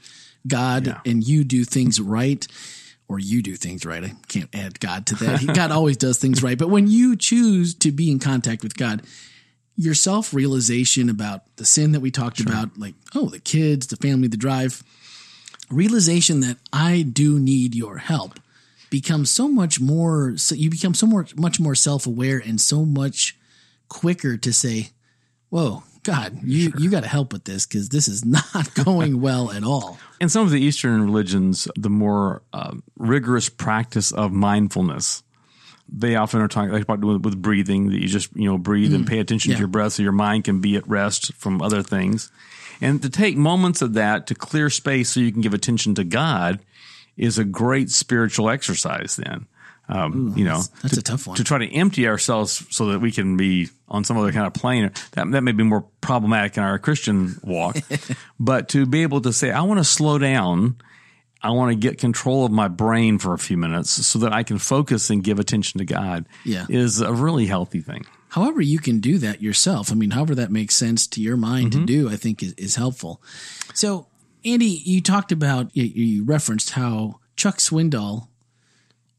God 0.47 0.87
Yeah. 0.87 0.99
and 1.05 1.23
you 1.23 1.43
do 1.43 1.65
things 1.65 1.99
right, 1.99 2.47
or 3.09 3.19
you 3.19 3.41
do 3.41 3.57
things 3.57 3.85
right. 3.85 4.03
I 4.03 4.13
can't 4.29 4.53
add 4.55 4.79
God 4.79 5.05
to 5.07 5.15
that. 5.15 5.45
God 5.53 5.71
always 5.71 5.97
does 5.97 6.17
things 6.17 6.41
right. 6.41 6.57
But 6.57 6.69
when 6.69 6.87
you 6.87 7.17
choose 7.17 7.75
to 7.75 7.91
be 7.91 8.09
in 8.09 8.19
contact 8.19 8.63
with 8.63 8.77
God, 8.77 9.03
your 9.75 9.93
self 9.93 10.33
realization 10.33 11.09
about 11.09 11.43
the 11.57 11.65
sin 11.65 11.91
that 11.91 11.99
we 11.99 12.11
talked 12.11 12.39
about, 12.39 12.77
like, 12.77 12.95
oh, 13.13 13.27
the 13.27 13.39
kids, 13.39 13.87
the 13.87 13.97
family, 13.97 14.29
the 14.29 14.37
drive, 14.37 14.83
realization 15.71 16.41
that 16.41 16.57
I 16.73 17.01
do 17.01 17.39
need 17.39 17.75
your 17.75 17.97
help 17.97 18.39
becomes 18.89 19.29
so 19.29 19.47
much 19.47 19.79
more, 19.79 20.35
so 20.37 20.53
you 20.55 20.69
become 20.69 20.93
so 20.93 21.07
more, 21.07 21.25
much 21.35 21.59
more 21.59 21.75
self 21.75 22.05
aware 22.05 22.39
and 22.45 22.59
so 22.59 22.85
much 22.85 23.37
quicker 23.87 24.37
to 24.37 24.53
say, 24.53 24.89
whoa, 25.49 25.83
God, 26.03 26.39
you, 26.43 26.73
you 26.77 26.89
got 26.89 27.03
to 27.03 27.09
help 27.09 27.31
with 27.31 27.43
this 27.45 27.65
because 27.65 27.89
this 27.89 28.07
is 28.07 28.25
not 28.53 28.73
going 28.83 29.21
well 29.21 29.51
at 29.51 29.63
all. 29.63 29.97
In 30.19 30.29
some 30.29 30.43
of 30.45 30.51
the 30.51 30.61
Eastern 30.61 31.01
religions, 31.03 31.67
the 31.77 31.89
more 31.89 32.41
uh, 32.53 32.75
rigorous 32.97 33.49
practice 33.49 34.11
of 34.11 34.31
mindfulness, 34.31 35.23
they 35.93 36.15
often 36.15 36.39
are 36.41 36.47
talking 36.47 36.71
like 36.71 36.83
about 36.83 37.03
with, 37.03 37.23
with 37.25 37.41
breathing 37.41 37.89
that 37.89 38.01
you 38.01 38.07
just 38.07 38.29
you 38.35 38.45
know 38.45 38.57
breathe 38.57 38.93
and 38.93 39.05
pay 39.05 39.19
attention 39.19 39.51
Yeah. 39.51 39.57
to 39.57 39.59
your 39.61 39.67
breath 39.67 39.93
so 39.93 40.03
your 40.03 40.13
mind 40.13 40.45
can 40.45 40.61
be 40.61 40.75
at 40.77 40.87
rest 40.87 41.33
from 41.33 41.61
other 41.61 41.83
things, 41.83 42.31
and 42.81 43.01
to 43.01 43.09
take 43.09 43.37
moments 43.37 43.81
of 43.81 43.93
that 43.93 44.27
to 44.27 44.35
clear 44.35 44.69
space 44.69 45.11
so 45.11 45.19
you 45.19 45.31
can 45.31 45.41
give 45.41 45.53
attention 45.53 45.95
to 45.95 46.03
God 46.03 46.59
is 47.15 47.37
a 47.37 47.43
great 47.43 47.89
spiritual 47.91 48.49
exercise. 48.49 49.15
Then, 49.15 49.45
um, 49.87 50.33
you 50.35 50.43
know, 50.45 50.61
That's 50.81 50.95
to, 50.95 50.99
a 50.99 51.03
tough 51.03 51.27
one. 51.27 51.37
to 51.37 51.43
try 51.43 51.59
to 51.59 51.71
empty 51.71 52.07
ourselves 52.07 52.65
so 52.69 52.87
that 52.87 52.99
we 52.99 53.11
can 53.11 53.37
be 53.37 53.69
on 53.87 54.03
some 54.03 54.17
other 54.17 54.31
kind 54.31 54.47
of 54.47 54.53
plane. 54.53 54.91
That 55.11 55.29
that 55.31 55.41
may 55.41 55.51
be 55.51 55.63
more 55.63 55.85
problematic 56.01 56.57
in 56.57 56.63
our 56.63 56.79
Christian 56.79 57.39
walk, 57.43 57.77
but 58.39 58.69
to 58.69 58.85
be 58.85 59.03
able 59.03 59.21
to 59.21 59.33
say, 59.33 59.51
I 59.51 59.61
want 59.61 59.79
to 59.79 59.83
slow 59.83 60.17
down. 60.17 60.77
I 61.43 61.51
want 61.51 61.71
to 61.71 61.75
get 61.75 61.97
control 61.97 62.45
of 62.45 62.51
my 62.51 62.67
brain 62.67 63.17
for 63.17 63.33
a 63.33 63.37
few 63.37 63.57
minutes 63.57 63.89
so 63.89 64.19
that 64.19 64.33
I 64.33 64.43
can 64.43 64.57
focus 64.57 65.09
and 65.09 65.23
give 65.23 65.39
attention 65.39 65.79
to 65.79 65.85
God. 65.85 66.27
Yeah. 66.45 66.65
is 66.69 67.01
a 67.01 67.13
really 67.13 67.47
healthy 67.47 67.81
thing. 67.81 68.05
However, 68.29 68.61
you 68.61 68.79
can 68.79 68.99
do 68.99 69.17
that 69.17 69.41
yourself. 69.41 69.91
I 69.91 69.95
mean, 69.95 70.11
however 70.11 70.35
that 70.35 70.51
makes 70.51 70.75
sense 70.75 71.05
to 71.07 71.21
your 71.21 71.37
mind 71.37 71.73
to 71.73 71.79
mm-hmm. 71.79 71.85
do, 71.85 72.09
I 72.09 72.15
think 72.15 72.41
is, 72.41 72.53
is 72.53 72.75
helpful. 72.75 73.21
So, 73.73 74.07
Andy, 74.45 74.81
you 74.85 75.01
talked 75.01 75.31
about, 75.31 75.75
you, 75.75 75.83
you 75.83 76.23
referenced 76.23 76.71
how 76.71 77.19
Chuck 77.35 77.57
Swindoll 77.57 78.27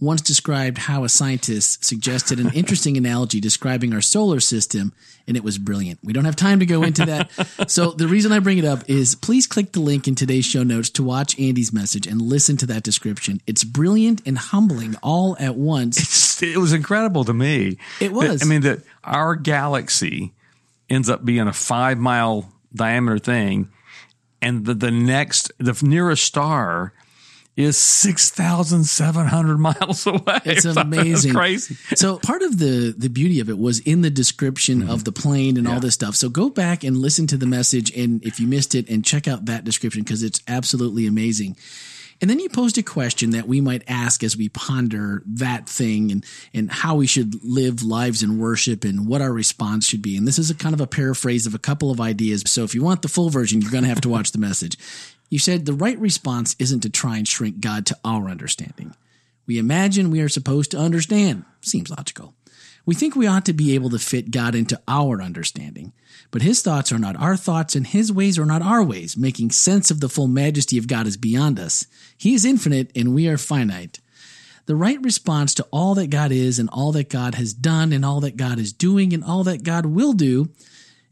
once 0.03 0.21
described 0.21 0.79
how 0.79 1.05
a 1.05 1.09
scientist 1.09 1.85
suggested 1.85 2.41
an 2.41 2.51
interesting 2.55 2.97
analogy 2.97 3.41
describing 3.41 3.95
our 3.95 4.01
solar 4.01 4.41
system, 4.41 4.93
and 5.29 5.37
it 5.37 5.45
was 5.45 5.59
brilliant. 5.59 6.01
We 6.03 6.13
don't 6.13 6.25
have 6.25 6.35
time 6.35 6.59
to 6.59 6.67
go 6.67 6.83
into 6.83 7.07
that. 7.07 7.31
so 7.71 7.93
the 7.93 8.09
reason 8.09 8.33
I 8.33 8.41
bring 8.41 8.59
it 8.59 8.65
up 8.65 8.83
is 8.91 9.15
please 9.15 9.47
click 9.47 9.71
the 9.71 9.81
link 9.81 10.09
in 10.09 10.17
today's 10.17 10.45
show 10.45 10.65
notes 10.65 10.91
to 10.91 11.05
watch 11.05 11.39
Andy's 11.39 11.73
message 11.73 12.09
and 12.09 12.21
listen 12.21 12.57
to 12.59 12.67
that 12.67 12.83
description. 12.83 13.41
It's 13.47 13.63
brilliant 13.63 14.23
and 14.27 14.37
humbling 14.37 14.97
all 15.05 15.37
at 15.39 15.55
once. 15.55 16.43
It 16.43 16.59
was 16.59 16.73
incredible 16.73 17.23
to 17.25 17.33
me. 17.33 17.79
It 18.01 18.13
was. 18.13 18.43
I 18.43 18.47
mean, 18.47 18.63
that 18.63 18.81
our 19.05 19.37
galaxy 19.37 20.33
ends 20.91 21.09
up 21.09 21.25
being 21.25 21.47
a 21.47 21.53
five 21.53 21.99
mile 21.99 22.53
diameter 22.75 23.21
thing, 23.21 23.69
and 24.41 24.65
the, 24.65 24.75
the 24.75 24.91
next, 24.91 25.53
the 25.59 25.79
nearest 25.87 26.25
star 26.25 26.93
is 27.57 27.77
6,700 27.77 29.59
miles 29.59 30.07
away. 30.07 30.41
It's 30.45 30.65
amazing. 30.77 31.35
crazy. 31.35 31.75
So 31.95 32.19
part 32.19 32.43
of 32.43 32.59
the 32.59 32.95
the 32.97 33.09
beauty 33.09 33.41
of 33.41 33.49
it 33.49 33.59
was 33.59 33.81
in 33.81 34.01
the 34.01 34.11
description 34.11 34.81
mm-hmm. 34.81 34.91
of 34.91 35.05
the 35.05 35.13
plane 35.13 35.57
and 35.57 35.67
yeah. 35.67 35.75
all 35.75 35.81
this 35.81 35.95
stuff. 35.95 36.15
So 36.15 36.29
go 36.29 36.49
back 36.49 36.85
and 36.85 36.97
listen 36.97 37.27
to 37.29 37.37
the 37.37 37.47
message 37.47 37.97
and 37.97 38.25
if 38.25 38.41
you 38.41 38.47
missed 38.47 38.75
it 38.75 38.89
and 38.89 39.05
check 39.05 39.29
out 39.29 39.47
that 39.47 39.65
description 39.65 40.03
because 40.03 40.23
it's 40.23 40.41
absolutely 40.49 41.07
amazing. 41.07 41.57
And 42.23 42.31
then 42.31 42.39
you 42.39 42.49
posed 42.49 42.79
a 42.79 42.85
question 42.85 43.31
that 43.31 43.49
we 43.49 43.61
might 43.61 43.83
ask 43.89 44.23
as 44.23 44.37
we 44.37 44.49
ponder 44.49 45.25
that 45.27 45.69
thing 45.69 46.13
and, 46.13 46.25
and 46.55 46.71
how 46.71 46.95
we 46.95 47.09
should 47.09 47.43
live 47.43 47.83
lives 47.83 48.23
in 48.23 48.39
worship 48.39 48.85
and 48.85 49.09
what 49.09 49.21
our 49.21 49.33
response 49.33 49.89
should 49.89 50.03
be. 50.03 50.17
And 50.17 50.27
this 50.27 50.39
is 50.39 50.49
a 50.49 50.55
kind 50.55 50.73
of 50.73 50.81
a 50.81 50.87
paraphrase 50.87 51.49
of 51.49 51.55
a 51.57 51.59
couple 51.59 51.91
of 51.91 52.01
ideas. 52.01 52.45
So 52.47 52.63
if 52.63 52.77
you 52.77 52.83
want 52.85 53.03
the 53.03 53.09
full 53.09 53.29
version, 53.29 53.61
you're 53.61 53.73
going 53.73 53.83
to 53.83 53.89
have 53.89 54.03
to 54.03 54.09
watch 54.09 54.31
the 54.31 54.39
message. 54.39 54.79
You 55.33 55.39
said 55.39 55.65
the 55.65 55.73
right 55.73 55.99
response 55.99 56.55
isn't 56.59 56.81
to 56.81 56.91
try 56.91 57.17
and 57.17 57.27
shrink 57.27 57.61
God 57.61 57.87
to 57.87 57.99
our 58.05 58.29
understanding. 58.29 58.95
We 59.47 59.57
imagine 59.57 60.11
we 60.11 60.21
are 60.21 60.29
supposed 60.29 60.71
to 60.73 60.79
understand. 60.79 61.47
Seems 61.63 61.89
logical. 61.89 62.35
We 62.85 62.95
think 62.95 63.17
we 63.17 63.27
ought 63.27 63.47
to 63.47 63.55
be 63.55 63.75
able 63.75 63.89
to 63.89 63.99
fit 63.99 64.31
God 64.31 64.55
into 64.55 64.79
our 64.87 65.23
understanding. 65.23 65.95
But 66.31 66.43
his 66.43 66.61
thoughts 66.61 66.93
are 66.93 66.99
not 66.99 67.17
our 67.17 67.35
thoughts, 67.35 67.75
and 67.75 67.87
his 67.87 68.13
ways 68.13 68.39
are 68.39 68.45
not 68.45 68.61
our 68.61 68.85
ways. 68.85 69.17
Making 69.17 69.53
sense 69.53 69.91
of 69.91 70.01
the 70.01 70.11
full 70.11 70.29
majesty 70.29 70.77
of 70.77 70.87
God 70.87 71.07
is 71.07 71.17
beyond 71.17 71.59
us. 71.59 71.87
He 72.19 72.35
is 72.35 72.45
infinite, 72.45 72.91
and 72.95 73.15
we 73.15 73.27
are 73.27 73.39
finite. 73.39 74.01
The 74.67 74.77
right 74.77 75.03
response 75.03 75.55
to 75.55 75.67
all 75.71 75.95
that 75.95 76.11
God 76.11 76.31
is, 76.31 76.59
and 76.59 76.69
all 76.71 76.93
that 76.93 77.09
God 77.09 77.37
has 77.37 77.55
done, 77.55 77.95
and 77.95 78.05
all 78.05 78.21
that 78.21 78.37
God 78.37 78.59
is 78.59 78.75
doing, 78.75 79.15
and 79.15 79.25
all 79.25 79.45
that 79.45 79.63
God 79.63 79.87
will 79.87 80.13
do, 80.13 80.51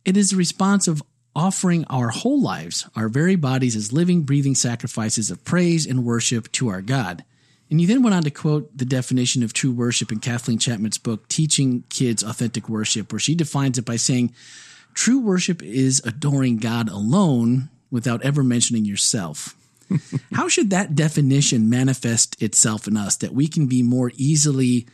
it 0.04 0.18
is 0.18 0.28
the 0.28 0.36
response 0.36 0.86
of 0.86 1.02
offering 1.40 1.86
our 1.88 2.10
whole 2.10 2.38
lives, 2.38 2.86
our 2.94 3.08
very 3.08 3.34
bodies 3.34 3.74
as 3.74 3.94
living, 3.94 4.20
breathing 4.20 4.54
sacrifices 4.54 5.30
of 5.30 5.42
praise 5.42 5.86
and 5.86 6.04
worship 6.04 6.52
to 6.52 6.68
our 6.68 6.82
God. 6.82 7.24
And 7.70 7.80
he 7.80 7.86
then 7.86 8.02
went 8.02 8.14
on 8.14 8.24
to 8.24 8.30
quote 8.30 8.76
the 8.76 8.84
definition 8.84 9.42
of 9.42 9.54
true 9.54 9.72
worship 9.72 10.12
in 10.12 10.18
Kathleen 10.18 10.58
Chapman's 10.58 10.98
book, 10.98 11.26
Teaching 11.28 11.84
Kids 11.88 12.22
Authentic 12.22 12.68
Worship, 12.68 13.10
where 13.10 13.18
she 13.18 13.34
defines 13.34 13.78
it 13.78 13.86
by 13.86 13.96
saying, 13.96 14.34
True 14.92 15.18
worship 15.18 15.62
is 15.62 16.02
adoring 16.04 16.58
God 16.58 16.90
alone 16.90 17.70
without 17.90 18.22
ever 18.22 18.44
mentioning 18.44 18.84
yourself. 18.84 19.56
How 20.34 20.46
should 20.46 20.68
that 20.68 20.94
definition 20.94 21.70
manifest 21.70 22.40
itself 22.42 22.86
in 22.86 22.98
us 22.98 23.16
that 23.16 23.32
we 23.32 23.48
can 23.48 23.66
be 23.66 23.82
more 23.82 24.12
easily 24.16 24.86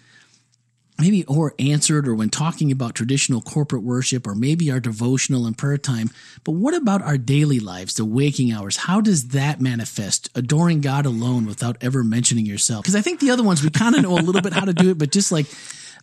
maybe 0.98 1.24
or 1.24 1.54
answered 1.58 2.08
or 2.08 2.14
when 2.14 2.30
talking 2.30 2.72
about 2.72 2.94
traditional 2.94 3.40
corporate 3.40 3.82
worship 3.82 4.26
or 4.26 4.34
maybe 4.34 4.70
our 4.70 4.80
devotional 4.80 5.46
and 5.46 5.56
prayer 5.56 5.78
time. 5.78 6.10
But 6.44 6.52
what 6.52 6.74
about 6.74 7.02
our 7.02 7.18
daily 7.18 7.60
lives, 7.60 7.94
the 7.94 8.04
waking 8.04 8.52
hours? 8.52 8.76
How 8.76 9.00
does 9.00 9.28
that 9.28 9.60
manifest? 9.60 10.30
Adoring 10.34 10.80
God 10.80 11.06
alone 11.06 11.46
without 11.46 11.76
ever 11.80 12.02
mentioning 12.02 12.46
yourself? 12.46 12.82
Because 12.82 12.96
I 12.96 13.02
think 13.02 13.20
the 13.20 13.30
other 13.30 13.42
ones 13.42 13.62
we 13.62 13.70
kind 13.70 13.94
of 13.94 14.02
know 14.02 14.14
a 14.14 14.20
little 14.20 14.42
bit 14.42 14.52
how 14.52 14.64
to 14.64 14.74
do 14.74 14.90
it, 14.90 14.98
but 14.98 15.12
just 15.12 15.32
like 15.32 15.46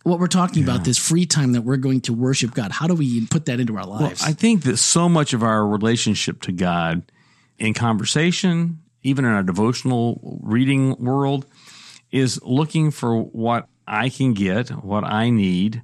what 0.04 0.18
we're 0.20 0.26
talking 0.26 0.62
yeah. 0.62 0.70
about, 0.70 0.84
this 0.84 0.98
free 0.98 1.26
time 1.26 1.52
that 1.52 1.62
we're 1.62 1.76
going 1.76 2.02
to 2.02 2.12
worship 2.12 2.54
God, 2.54 2.70
how 2.70 2.86
do 2.86 2.94
we 2.94 3.26
put 3.26 3.46
that 3.46 3.58
into 3.58 3.76
our 3.76 3.86
lives? 3.86 4.20
Well, 4.20 4.30
I 4.30 4.32
think 4.32 4.62
that 4.64 4.76
so 4.76 5.08
much 5.08 5.32
of 5.32 5.42
our 5.42 5.66
relationship 5.66 6.42
to 6.42 6.52
God 6.52 7.10
in 7.58 7.74
conversation, 7.74 8.82
even 9.02 9.24
in 9.24 9.32
our 9.32 9.42
devotional 9.42 10.40
reading 10.42 10.96
world, 10.98 11.46
is 12.12 12.40
looking 12.42 12.90
for 12.90 13.22
what 13.22 13.68
I 13.86 14.08
can 14.08 14.34
get, 14.34 14.70
what 14.70 15.04
I 15.04 15.30
need. 15.30 15.82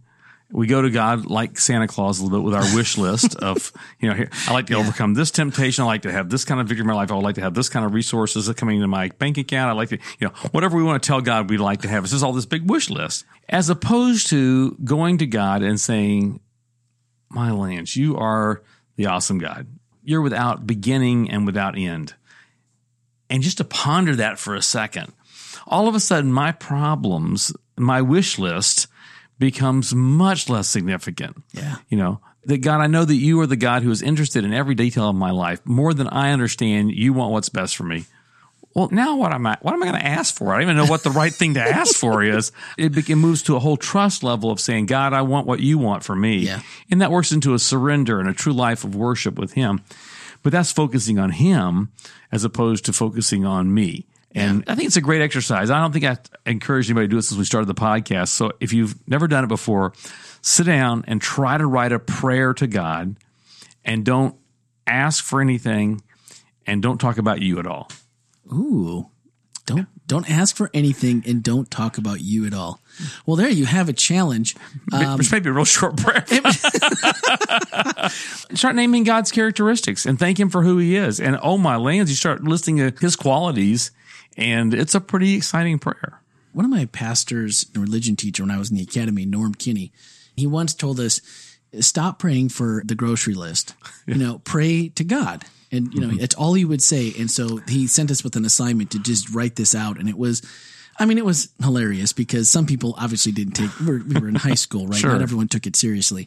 We 0.52 0.66
go 0.66 0.82
to 0.82 0.90
God 0.90 1.26
like 1.26 1.58
Santa 1.58 1.86
Claus 1.86 2.18
a 2.18 2.24
little 2.24 2.38
bit 2.38 2.44
with 2.44 2.54
our 2.54 2.74
wish 2.74 2.98
list 2.98 3.36
of, 3.36 3.72
you 4.00 4.08
know, 4.08 4.16
here, 4.16 4.30
I 4.48 4.52
like 4.52 4.66
to 4.66 4.72
yeah. 4.72 4.80
overcome 4.80 5.14
this 5.14 5.30
temptation. 5.30 5.84
I 5.84 5.86
like 5.86 6.02
to 6.02 6.12
have 6.12 6.28
this 6.28 6.44
kind 6.44 6.60
of 6.60 6.66
victory 6.66 6.82
in 6.82 6.88
my 6.88 6.94
life. 6.94 7.12
I 7.12 7.14
would 7.14 7.22
like 7.22 7.36
to 7.36 7.40
have 7.40 7.54
this 7.54 7.68
kind 7.68 7.86
of 7.86 7.94
resources 7.94 8.52
coming 8.54 8.76
into 8.76 8.88
my 8.88 9.08
bank 9.18 9.38
account. 9.38 9.70
I 9.70 9.74
like 9.74 9.90
to, 9.90 9.98
you 10.18 10.26
know, 10.26 10.32
whatever 10.50 10.76
we 10.76 10.82
want 10.82 11.00
to 11.02 11.06
tell 11.06 11.20
God 11.20 11.48
we'd 11.50 11.58
like 11.58 11.82
to 11.82 11.88
have. 11.88 12.02
This 12.02 12.12
is 12.12 12.22
all 12.22 12.32
this 12.32 12.46
big 12.46 12.68
wish 12.68 12.90
list. 12.90 13.24
As 13.48 13.70
opposed 13.70 14.28
to 14.30 14.72
going 14.82 15.18
to 15.18 15.26
God 15.26 15.62
and 15.62 15.78
saying, 15.78 16.40
my 17.28 17.52
Lance, 17.52 17.96
you 17.96 18.16
are 18.16 18.62
the 18.96 19.06
awesome 19.06 19.38
God. 19.38 19.68
You're 20.02 20.20
without 20.20 20.66
beginning 20.66 21.30
and 21.30 21.46
without 21.46 21.78
end. 21.78 22.14
And 23.28 23.42
just 23.42 23.58
to 23.58 23.64
ponder 23.64 24.16
that 24.16 24.38
for 24.38 24.56
a 24.56 24.62
second, 24.62 25.12
all 25.66 25.86
of 25.86 25.94
a 25.94 26.00
sudden 26.00 26.32
my 26.32 26.50
problems 26.50 27.52
my 27.82 28.02
wish 28.02 28.38
list 28.38 28.86
becomes 29.38 29.94
much 29.94 30.48
less 30.48 30.68
significant. 30.68 31.42
Yeah. 31.52 31.76
You 31.88 31.98
know, 31.98 32.20
that 32.44 32.58
God, 32.58 32.80
I 32.80 32.86
know 32.86 33.04
that 33.04 33.14
you 33.14 33.40
are 33.40 33.46
the 33.46 33.56
God 33.56 33.82
who 33.82 33.90
is 33.90 34.02
interested 34.02 34.44
in 34.44 34.52
every 34.52 34.74
detail 34.74 35.08
of 35.08 35.16
my 35.16 35.30
life 35.30 35.60
more 35.64 35.94
than 35.94 36.08
I 36.08 36.32
understand. 36.32 36.92
You 36.92 37.12
want 37.12 37.32
what's 37.32 37.48
best 37.48 37.76
for 37.76 37.84
me. 37.84 38.04
Well, 38.74 38.88
now 38.92 39.16
what 39.16 39.32
am 39.32 39.46
I? 39.46 39.58
What 39.62 39.74
am 39.74 39.82
I 39.82 39.86
going 39.86 40.00
to 40.00 40.06
ask 40.06 40.34
for? 40.34 40.52
I 40.52 40.56
don't 40.56 40.62
even 40.62 40.76
know 40.76 40.86
what 40.86 41.02
the 41.02 41.10
right 41.10 41.32
thing 41.32 41.54
to 41.54 41.60
ask 41.60 41.96
for 41.96 42.22
is. 42.22 42.52
It, 42.78 42.96
it 43.08 43.16
moves 43.16 43.42
to 43.42 43.56
a 43.56 43.58
whole 43.58 43.76
trust 43.76 44.22
level 44.22 44.50
of 44.50 44.60
saying, 44.60 44.86
God, 44.86 45.12
I 45.12 45.22
want 45.22 45.46
what 45.46 45.60
you 45.60 45.76
want 45.76 46.04
for 46.04 46.14
me, 46.14 46.38
yeah. 46.38 46.60
and 46.90 47.02
that 47.02 47.10
works 47.10 47.32
into 47.32 47.54
a 47.54 47.58
surrender 47.58 48.20
and 48.20 48.28
a 48.28 48.32
true 48.32 48.52
life 48.52 48.84
of 48.84 48.94
worship 48.94 49.38
with 49.38 49.54
Him. 49.54 49.82
But 50.42 50.52
that's 50.52 50.70
focusing 50.70 51.18
on 51.18 51.32
Him 51.32 51.90
as 52.30 52.44
opposed 52.44 52.84
to 52.84 52.92
focusing 52.92 53.44
on 53.44 53.74
me. 53.74 54.06
And 54.32 54.64
yeah. 54.66 54.72
I 54.72 54.74
think 54.76 54.86
it's 54.86 54.96
a 54.96 55.00
great 55.00 55.22
exercise. 55.22 55.70
I 55.70 55.80
don't 55.80 55.92
think 55.92 56.04
I 56.04 56.18
encourage 56.46 56.88
anybody 56.88 57.06
to 57.06 57.10
do 57.10 57.18
it 57.18 57.22
since 57.22 57.38
we 57.38 57.44
started 57.44 57.66
the 57.66 57.74
podcast. 57.74 58.28
So 58.28 58.52
if 58.60 58.72
you've 58.72 58.96
never 59.08 59.26
done 59.26 59.44
it 59.44 59.48
before, 59.48 59.92
sit 60.40 60.66
down 60.66 61.04
and 61.06 61.20
try 61.20 61.58
to 61.58 61.66
write 61.66 61.92
a 61.92 61.98
prayer 61.98 62.54
to 62.54 62.66
God 62.66 63.16
and 63.84 64.04
don't 64.04 64.36
ask 64.86 65.24
for 65.24 65.40
anything 65.40 66.02
and 66.66 66.82
don't 66.82 66.98
talk 66.98 67.18
about 67.18 67.42
you 67.42 67.58
at 67.58 67.66
all. 67.66 67.90
Ooh. 68.52 69.08
Don't 69.66 69.86
don't 70.06 70.28
ask 70.28 70.56
for 70.56 70.70
anything 70.74 71.22
and 71.24 71.40
don't 71.42 71.70
talk 71.70 71.96
about 71.96 72.20
you 72.20 72.44
at 72.44 72.52
all. 72.52 72.80
Well, 73.26 73.36
there 73.36 73.48
you 73.48 73.66
have 73.66 73.88
a 73.88 73.92
challenge. 73.92 74.56
Um, 74.92 75.18
Which 75.18 75.30
may 75.30 75.38
be 75.38 75.50
a 75.50 75.52
real 75.52 75.64
short 75.64 75.96
prayer. 75.96 76.24
start 78.08 78.74
naming 78.74 79.04
God's 79.04 79.30
characteristics 79.30 80.04
and 80.04 80.18
thank 80.18 80.40
Him 80.40 80.50
for 80.50 80.64
who 80.64 80.78
He 80.78 80.96
is. 80.96 81.20
And 81.20 81.38
oh 81.42 81.58
my 81.58 81.76
lands, 81.76 82.10
you 82.10 82.16
start 82.16 82.42
listing 82.42 82.78
His 82.78 83.14
qualities 83.14 83.92
and 84.40 84.74
it's 84.74 84.94
a 84.94 85.00
pretty 85.00 85.34
exciting 85.34 85.78
prayer. 85.78 86.20
One 86.52 86.64
of 86.64 86.70
my 86.70 86.86
pastors 86.86 87.66
and 87.74 87.82
religion 87.82 88.16
teacher 88.16 88.42
when 88.42 88.50
I 88.50 88.58
was 88.58 88.70
in 88.70 88.76
the 88.76 88.82
academy, 88.82 89.24
Norm 89.24 89.54
Kinney, 89.54 89.92
he 90.34 90.46
once 90.46 90.74
told 90.74 90.98
us, 90.98 91.20
stop 91.78 92.18
praying 92.18 92.48
for 92.48 92.82
the 92.84 92.94
grocery 92.94 93.34
list. 93.34 93.74
You 94.06 94.16
know, 94.16 94.38
pray 94.44 94.88
to 94.88 95.04
God. 95.04 95.44
And, 95.70 95.94
you 95.94 96.00
know, 96.00 96.08
mm-hmm. 96.08 96.20
it's 96.20 96.34
all 96.34 96.54
he 96.54 96.64
would 96.64 96.82
say. 96.82 97.12
And 97.16 97.30
so 97.30 97.58
he 97.68 97.86
sent 97.86 98.10
us 98.10 98.24
with 98.24 98.34
an 98.34 98.44
assignment 98.44 98.90
to 98.90 98.98
just 98.98 99.32
write 99.32 99.54
this 99.54 99.74
out. 99.74 100.00
And 100.00 100.08
it 100.08 100.18
was, 100.18 100.42
I 100.98 101.04
mean, 101.04 101.18
it 101.18 101.24
was 101.24 101.50
hilarious 101.62 102.12
because 102.12 102.50
some 102.50 102.66
people 102.66 102.96
obviously 102.98 103.30
didn't 103.30 103.52
take, 103.52 103.78
we 103.78 103.86
were, 103.86 104.02
we 104.04 104.20
were 104.20 104.28
in 104.28 104.34
high 104.34 104.54
school, 104.54 104.88
right? 104.88 104.98
Sure. 104.98 105.12
Not 105.12 105.22
everyone 105.22 105.46
took 105.46 105.66
it 105.66 105.76
seriously. 105.76 106.26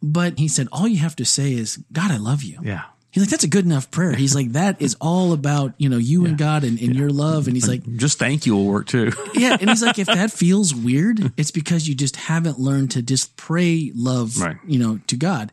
But 0.00 0.38
he 0.38 0.46
said, 0.46 0.68
all 0.70 0.86
you 0.86 0.98
have 0.98 1.16
to 1.16 1.24
say 1.24 1.52
is, 1.52 1.78
God, 1.92 2.12
I 2.12 2.18
love 2.18 2.44
you. 2.44 2.60
Yeah. 2.62 2.84
He's 3.10 3.22
like, 3.22 3.30
that's 3.30 3.44
a 3.44 3.48
good 3.48 3.64
enough 3.64 3.90
prayer. 3.90 4.12
He's 4.12 4.34
like, 4.34 4.52
that 4.52 4.82
is 4.82 4.94
all 5.00 5.32
about, 5.32 5.72
you 5.78 5.88
know, 5.88 5.96
you 5.96 6.22
yeah. 6.22 6.28
and 6.28 6.38
God 6.38 6.62
and, 6.62 6.78
and 6.78 6.94
yeah. 6.94 7.00
your 7.00 7.10
love. 7.10 7.46
And 7.46 7.56
he's 7.56 7.68
like, 7.68 7.82
just 7.96 8.18
thank 8.18 8.44
you 8.44 8.54
will 8.54 8.66
work 8.66 8.86
too. 8.86 9.12
yeah. 9.34 9.56
And 9.58 9.70
he's 9.70 9.82
like, 9.82 9.98
if 9.98 10.08
that 10.08 10.30
feels 10.30 10.74
weird, 10.74 11.32
it's 11.38 11.50
because 11.50 11.88
you 11.88 11.94
just 11.94 12.16
haven't 12.16 12.58
learned 12.58 12.90
to 12.92 13.02
just 13.02 13.34
pray 13.36 13.90
love, 13.94 14.38
right. 14.38 14.56
you 14.66 14.78
know, 14.78 15.00
to 15.06 15.16
God. 15.16 15.50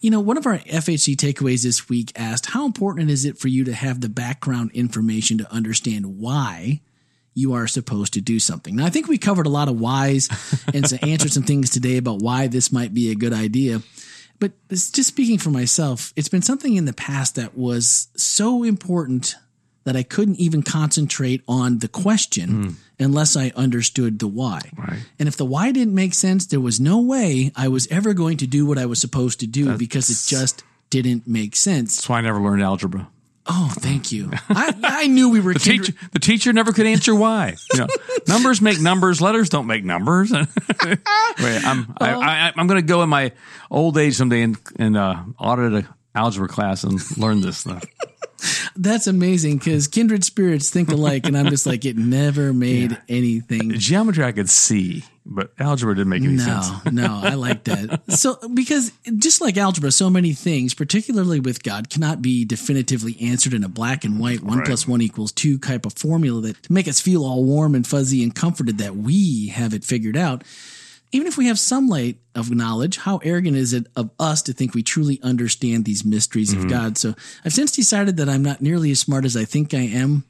You 0.00 0.10
know, 0.10 0.20
one 0.20 0.36
of 0.36 0.46
our 0.46 0.58
FHC 0.58 1.16
takeaways 1.16 1.62
this 1.62 1.88
week 1.88 2.12
asked, 2.16 2.46
how 2.46 2.66
important 2.66 3.08
is 3.10 3.24
it 3.24 3.38
for 3.38 3.48
you 3.48 3.64
to 3.64 3.72
have 3.72 4.00
the 4.00 4.08
background 4.08 4.72
information 4.72 5.38
to 5.38 5.50
understand 5.52 6.18
why 6.18 6.80
you 7.34 7.54
are 7.54 7.68
supposed 7.68 8.14
to 8.14 8.20
do 8.20 8.40
something? 8.40 8.76
Now, 8.76 8.86
I 8.86 8.90
think 8.90 9.06
we 9.06 9.16
covered 9.16 9.46
a 9.46 9.50
lot 9.50 9.68
of 9.68 9.80
whys 9.80 10.28
and 10.74 10.84
answered 11.02 11.32
some 11.32 11.44
things 11.44 11.70
today 11.70 11.98
about 11.98 12.20
why 12.20 12.48
this 12.48 12.72
might 12.72 12.92
be 12.92 13.10
a 13.10 13.14
good 13.14 13.32
idea. 13.32 13.80
But 14.38 14.52
just 14.68 15.04
speaking 15.04 15.38
for 15.38 15.50
myself, 15.50 16.12
it's 16.16 16.28
been 16.28 16.42
something 16.42 16.74
in 16.76 16.84
the 16.84 16.92
past 16.92 17.36
that 17.36 17.56
was 17.56 18.08
so 18.16 18.62
important 18.62 19.36
that 19.84 19.96
I 19.96 20.02
couldn't 20.02 20.36
even 20.36 20.62
concentrate 20.62 21.42
on 21.46 21.78
the 21.78 21.88
question 21.88 22.48
mm. 22.48 22.74
unless 22.98 23.36
I 23.36 23.52
understood 23.54 24.18
the 24.18 24.26
why. 24.26 24.60
Right. 24.76 24.98
And 25.18 25.28
if 25.28 25.36
the 25.36 25.44
why 25.44 25.70
didn't 25.70 25.94
make 25.94 26.12
sense, 26.12 26.46
there 26.46 26.60
was 26.60 26.80
no 26.80 27.00
way 27.00 27.52
I 27.54 27.68
was 27.68 27.86
ever 27.86 28.12
going 28.12 28.38
to 28.38 28.46
do 28.46 28.66
what 28.66 28.78
I 28.78 28.86
was 28.86 29.00
supposed 29.00 29.40
to 29.40 29.46
do 29.46 29.66
that's, 29.66 29.78
because 29.78 30.10
it 30.10 30.28
just 30.28 30.64
didn't 30.90 31.28
make 31.28 31.54
sense. 31.54 31.96
That's 31.96 32.08
why 32.08 32.18
I 32.18 32.22
never 32.22 32.40
learned 32.40 32.62
algebra. 32.62 33.08
Oh, 33.48 33.72
thank 33.78 34.12
you. 34.12 34.30
I, 34.48 34.74
I 34.82 35.06
knew 35.06 35.30
we 35.30 35.40
were 35.40 35.52
The 35.52 35.58
teacher, 35.60 35.92
the 36.12 36.18
teacher 36.18 36.52
never 36.52 36.72
could 36.72 36.86
answer 36.86 37.14
why. 37.14 37.56
You 37.72 37.80
know, 37.80 37.86
numbers 38.28 38.60
make 38.60 38.80
numbers. 38.80 39.20
Letters 39.20 39.48
don't 39.48 39.66
make 39.66 39.84
numbers. 39.84 40.32
Wait, 40.32 40.48
I'm 41.64 41.94
I, 42.00 42.14
I, 42.14 42.52
I'm 42.56 42.66
going 42.66 42.80
to 42.80 42.86
go 42.86 43.02
in 43.02 43.08
my 43.08 43.32
old 43.70 43.98
age 43.98 44.14
someday 44.14 44.42
and, 44.42 44.56
and 44.76 44.96
uh, 44.96 45.22
audit 45.38 45.84
a 45.84 45.88
algebra 46.14 46.48
class 46.48 46.82
and 46.82 47.00
learn 47.18 47.40
this 47.40 47.58
stuff. 47.58 47.84
That's 48.76 49.06
amazing 49.06 49.58
because 49.58 49.88
kindred 49.88 50.24
spirits 50.24 50.70
think 50.70 50.90
alike, 50.90 51.26
and 51.26 51.36
I'm 51.36 51.48
just 51.48 51.66
like, 51.66 51.84
it 51.84 51.96
never 51.96 52.52
made 52.52 52.98
anything. 53.08 53.72
Geometry 53.72 54.24
I 54.24 54.32
could 54.32 54.50
see, 54.50 55.04
but 55.28 55.52
algebra 55.58 55.94
didn't 55.96 56.08
make 56.08 56.22
any 56.22 56.38
sense. 56.38 56.68
No, 56.86 56.90
no, 57.06 57.20
I 57.22 57.34
like 57.34 57.64
that. 57.64 58.00
So, 58.12 58.38
because 58.54 58.92
just 59.18 59.40
like 59.40 59.56
algebra, 59.56 59.90
so 59.90 60.08
many 60.08 60.32
things, 60.32 60.72
particularly 60.72 61.40
with 61.40 61.62
God, 61.64 61.90
cannot 61.90 62.22
be 62.22 62.44
definitively 62.44 63.16
answered 63.20 63.52
in 63.52 63.64
a 63.64 63.68
black 63.68 64.04
and 64.04 64.20
white 64.20 64.40
one 64.42 64.58
Right. 64.58 64.66
plus 64.66 64.86
one 64.86 65.02
equals 65.02 65.32
two 65.32 65.58
type 65.58 65.84
of 65.84 65.94
formula 65.94 66.40
that 66.42 66.62
to 66.62 66.72
make 66.72 66.86
us 66.88 67.00
feel 67.00 67.24
all 67.24 67.44
warm 67.44 67.74
and 67.74 67.86
fuzzy 67.86 68.22
and 68.22 68.34
comforted 68.34 68.78
that 68.78 68.94
we 68.96 69.48
have 69.48 69.74
it 69.74 69.84
figured 69.84 70.16
out. 70.16 70.44
Even 71.12 71.28
if 71.28 71.38
we 71.38 71.46
have 71.46 71.58
some 71.58 71.88
light 71.88 72.18
of 72.34 72.50
knowledge, 72.50 72.98
how 72.98 73.18
arrogant 73.18 73.56
is 73.56 73.72
it 73.72 73.86
of 73.94 74.10
us 74.18 74.42
to 74.42 74.52
think 74.52 74.74
we 74.74 74.82
truly 74.82 75.20
understand 75.22 75.84
these 75.84 76.04
mysteries 76.04 76.52
Mm-hmm. 76.52 76.64
of 76.64 76.68
God? 76.70 76.98
So 76.98 77.14
I've 77.44 77.52
since 77.52 77.72
decided 77.72 78.16
that 78.18 78.28
I'm 78.28 78.42
not 78.42 78.60
nearly 78.60 78.90
as 78.90 79.00
smart 79.00 79.24
as 79.24 79.36
I 79.36 79.44
think 79.44 79.72
I 79.72 79.82
am 79.82 80.24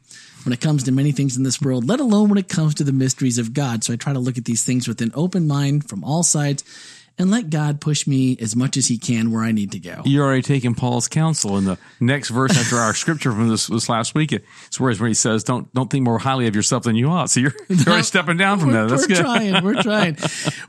when 0.47 0.53
it 0.53 0.61
comes 0.61 0.85
to 0.85 0.93
many 0.93 1.11
things 1.11 1.37
in 1.37 1.43
this 1.43 1.61
world, 1.61 1.89
let 1.89 1.99
alone 1.99 2.29
when 2.29 2.39
it 2.39 2.49
comes 2.49 2.77
to 2.77 2.85
the 2.85 2.93
mysteries 2.93 3.37
of 3.37 3.53
God. 3.53 3.83
So 3.83 3.93
I 3.93 3.97
try 3.97 4.13
to 4.13 4.21
look 4.21 4.39
at 4.39 4.45
these 4.45 4.63
things 4.63 4.87
with 4.87 5.01
an 5.01 5.11
open 5.13 5.49
mind 5.49 5.89
from 5.89 6.05
all 6.05 6.23
sides 6.23 6.63
and 7.19 7.31
let 7.31 7.51
God 7.51 7.81
push 7.81 8.07
me 8.07 8.37
as 8.41 8.55
much 8.55 8.77
as 8.77 8.89
he 8.89 8.99
can 8.99 9.31
where 9.31 9.43
I 9.43 9.53
need 9.53 9.73
to 9.73 9.79
go. 9.79 10.03
You're 10.05 10.25
already 10.25 10.43
taking 10.43 10.75
Paul's 10.75 11.09
counsel 11.09 11.57
in 11.57 11.65
the 11.65 11.79
next 12.01 12.29
verse 12.31 12.57
after 12.59 12.77
our 12.77 12.95
scripture 13.03 13.33
from 13.33 13.49
this, 13.49 13.67
this 13.69 13.89
last 13.89 14.15
week. 14.15 14.33
It's 14.33 14.79
where, 14.81 14.93
he 14.93 15.15
says, 15.15 15.45
"Don't 15.45 15.73
don't 15.75 15.91
think 15.91 16.05
more 16.05 16.19
highly 16.19 16.47
of 16.47 16.55
yourself 16.55 16.83
than 16.85 16.97
you 16.97 17.09
ought." 17.09 17.31
So 17.31 17.41
you're, 17.41 17.55
you're 17.69 17.87
already 17.87 18.03
stepping 18.03 18.37
down 18.37 18.59
from 18.61 18.73
that. 18.73 18.89
That's 18.89 19.03
we're 19.03 19.15
good. 19.17 19.23
trying. 19.23 19.65
We're 19.65 19.83
trying. 19.83 20.17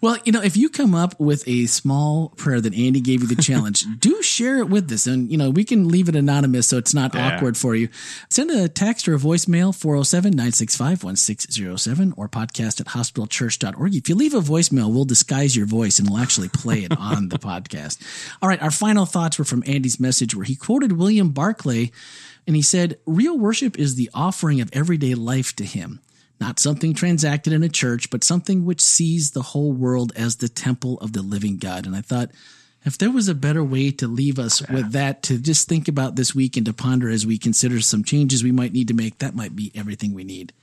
Well, 0.02 0.18
you 0.26 0.32
know, 0.32 0.42
if 0.42 0.56
you 0.56 0.70
come 0.70 0.94
up 0.96 1.20
with 1.20 1.44
a 1.48 1.66
small 1.66 2.30
prayer 2.38 2.62
that 2.62 2.74
Andy 2.76 3.02
gave 3.02 3.22
you 3.22 3.28
the 3.28 3.42
challenge, 3.42 3.86
do 4.00 4.22
share 4.22 4.60
it 4.60 4.70
with 4.70 4.92
us. 4.92 5.08
And, 5.08 5.32
you 5.32 5.38
know, 5.38 5.50
we 5.50 5.64
can 5.64 5.88
leave 5.88 6.08
it 6.10 6.16
anonymous 6.16 6.68
so 6.68 6.78
it's 6.78 6.94
not 6.94 7.14
Yeah. 7.16 7.36
awkward 7.36 7.58
for 7.58 7.76
you. 7.76 7.90
Send 8.30 8.52
a 8.52 8.70
text 8.70 9.08
or 9.08 9.16
a 9.16 9.18
voicemail, 9.18 9.74
407 9.76 10.32
965 10.32 11.04
1607 11.04 12.14
or 12.16 12.30
podcast 12.30 12.80
at 12.80 12.88
hospitalchurch.org. 12.88 13.96
If 13.96 14.10
you 14.10 14.16
leave 14.16 14.34
a 14.34 14.40
voicemail, 14.42 14.94
we'll 14.94 15.06
disguise 15.06 15.56
your 15.56 15.66
voice 15.66 16.00
and 16.00 16.10
we'll 16.10 16.20
actually 16.20 16.37
play 16.48 16.84
it 16.84 16.98
on 16.98 17.30
the 17.30 17.40
podcast. 17.40 18.00
All 18.42 18.50
right. 18.50 18.62
Our 18.62 18.72
final 18.72 19.06
thoughts 19.06 19.40
were 19.40 19.46
from 19.46 19.64
Andy's 19.66 20.00
message 20.00 20.36
where 20.36 20.46
he 20.46 20.56
quoted 20.56 20.94
William 20.94 21.30
Barclay 21.30 21.92
and 22.46 22.56
he 22.56 22.62
said, 22.62 23.00
Real 23.06 23.38
worship 23.38 23.78
is 23.78 23.96
the 23.96 24.10
offering 24.14 24.62
of 24.62 24.70
everyday 24.74 25.16
life 25.16 25.56
to 25.56 25.66
him 25.66 26.00
not 26.40 26.60
something 26.60 26.94
transacted 26.94 27.54
in 27.54 27.64
a 27.64 27.70
church, 27.70 28.10
but 28.10 28.24
something 28.24 28.66
which 28.66 28.82
sees 28.82 29.32
the 29.32 29.42
whole 29.42 29.72
world 29.72 30.12
as 30.16 30.38
the 30.38 30.50
temple 30.50 31.00
of 31.00 31.14
the 31.14 31.22
living 31.22 31.58
God. 31.58 31.86
And 31.86 31.96
I 31.96 32.02
thought, 32.02 32.30
if 32.86 32.98
there 32.98 33.12
was 33.12 33.28
a 33.28 33.36
better 33.36 33.64
way 33.64 33.92
to 33.92 34.08
leave 34.08 34.40
us 34.40 34.68
with 34.70 34.92
that, 34.92 35.24
to 35.24 35.40
just 35.40 35.68
think 35.68 35.88
about 35.88 36.16
this 36.16 36.36
week 36.36 36.56
and 36.56 36.66
to 36.68 36.74
ponder 36.74 37.10
as 37.10 37.26
we 37.26 37.38
consider 37.38 37.82
some 37.82 38.04
changes 38.04 38.44
we 38.44 38.52
might 38.52 38.72
need 38.72 38.88
to 38.88 38.94
make, 38.94 39.18
that 39.18 39.36
might 39.36 39.56
be 39.56 39.72
everything 39.76 40.14
we 40.14 40.24
need. 40.24 40.54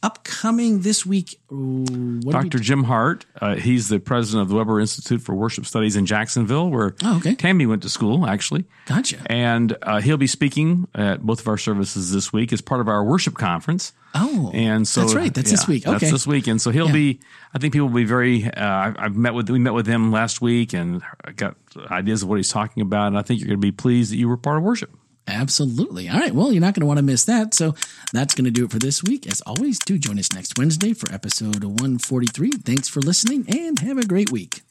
Upcoming 0.00 0.82
this 0.82 1.04
week, 1.04 1.40
do 1.50 1.84
we- 2.24 2.32
Dr. 2.32 2.58
Jim 2.60 2.84
Hart, 2.84 3.26
uh, 3.40 3.56
he's 3.56 3.88
the 3.88 3.98
president 3.98 4.42
of 4.42 4.48
the 4.48 4.54
Webber 4.54 4.78
Institute 4.80 5.20
for 5.20 5.34
Worship 5.34 5.66
Studies 5.66 5.96
in 5.96 6.06
Jacksonville, 6.06 6.70
where 6.70 6.94
Oh, 7.02 7.16
okay. 7.16 7.34
Tammy 7.34 7.66
went 7.66 7.82
to 7.82 7.88
school, 7.88 8.24
actually. 8.26 8.64
Gotcha. 8.86 9.16
And 9.26 9.76
uh, 9.82 10.00
he'll 10.00 10.16
be 10.16 10.28
speaking 10.28 10.86
at 10.94 11.22
both 11.26 11.40
of 11.40 11.48
our 11.48 11.58
services 11.58 12.12
this 12.12 12.32
week 12.32 12.52
as 12.52 12.60
part 12.60 12.80
of 12.80 12.86
our 12.88 13.02
worship 13.02 13.34
conference. 13.34 13.92
Oh, 14.14 14.50
And 14.54 14.86
so 14.86 15.00
that's 15.02 15.14
right. 15.14 15.34
That's 15.34 15.50
this 15.50 15.64
yeah, 15.64 15.72
week. 15.72 15.86
Okay. 15.86 15.98
That's 15.98 16.12
this 16.12 16.26
week. 16.26 16.46
And 16.46 16.60
so 16.62 16.70
he'll 16.70 16.86
Yeah. 16.86 16.92
be, 16.92 17.20
I 17.54 17.58
think 17.58 17.72
people 17.72 17.88
will 17.88 17.94
be 17.96 18.04
very, 18.04 18.44
uh, 18.44 18.64
I've 18.66 18.96
I've 18.98 19.16
met 19.16 19.34
with, 19.34 19.50
we 19.50 19.58
met 19.58 19.74
with 19.74 19.86
him 19.86 20.12
last 20.12 20.40
week 20.40 20.72
and 20.74 21.02
got 21.36 21.56
ideas 21.90 22.22
of 22.22 22.28
what 22.28 22.36
he's 22.36 22.48
talking 22.50 22.82
about. 22.82 23.08
And 23.08 23.18
I 23.18 23.22
think 23.22 23.40
you're 23.40 23.48
going 23.48 23.58
to 23.60 23.66
be 23.66 23.72
pleased 23.72 24.12
that 24.12 24.16
you 24.16 24.28
were 24.28 24.36
part 24.36 24.58
of 24.58 24.62
worship. 24.62 24.96
Absolutely. 25.28 26.08
All 26.08 26.18
right. 26.18 26.34
Well, 26.34 26.52
you're 26.52 26.62
not 26.62 26.74
going 26.74 26.80
to 26.80 26.86
want 26.86 26.98
to 26.98 27.02
miss 27.02 27.24
that. 27.26 27.52
So 27.52 27.74
that's 28.12 28.34
going 28.34 28.46
to 28.46 28.50
do 28.50 28.64
it 28.64 28.70
for 28.70 28.78
this 28.78 29.02
week. 29.02 29.26
As 29.26 29.42
always, 29.42 29.78
do 29.78 29.98
join 29.98 30.18
us 30.18 30.32
next 30.32 30.58
Wednesday 30.58 30.94
for 30.94 31.12
episode 31.12 31.62
143. 31.62 32.50
Thanks 32.52 32.88
for 32.88 33.00
listening 33.00 33.44
and 33.48 33.78
have 33.80 33.98
a 33.98 34.06
great 34.06 34.32
week. 34.32 34.62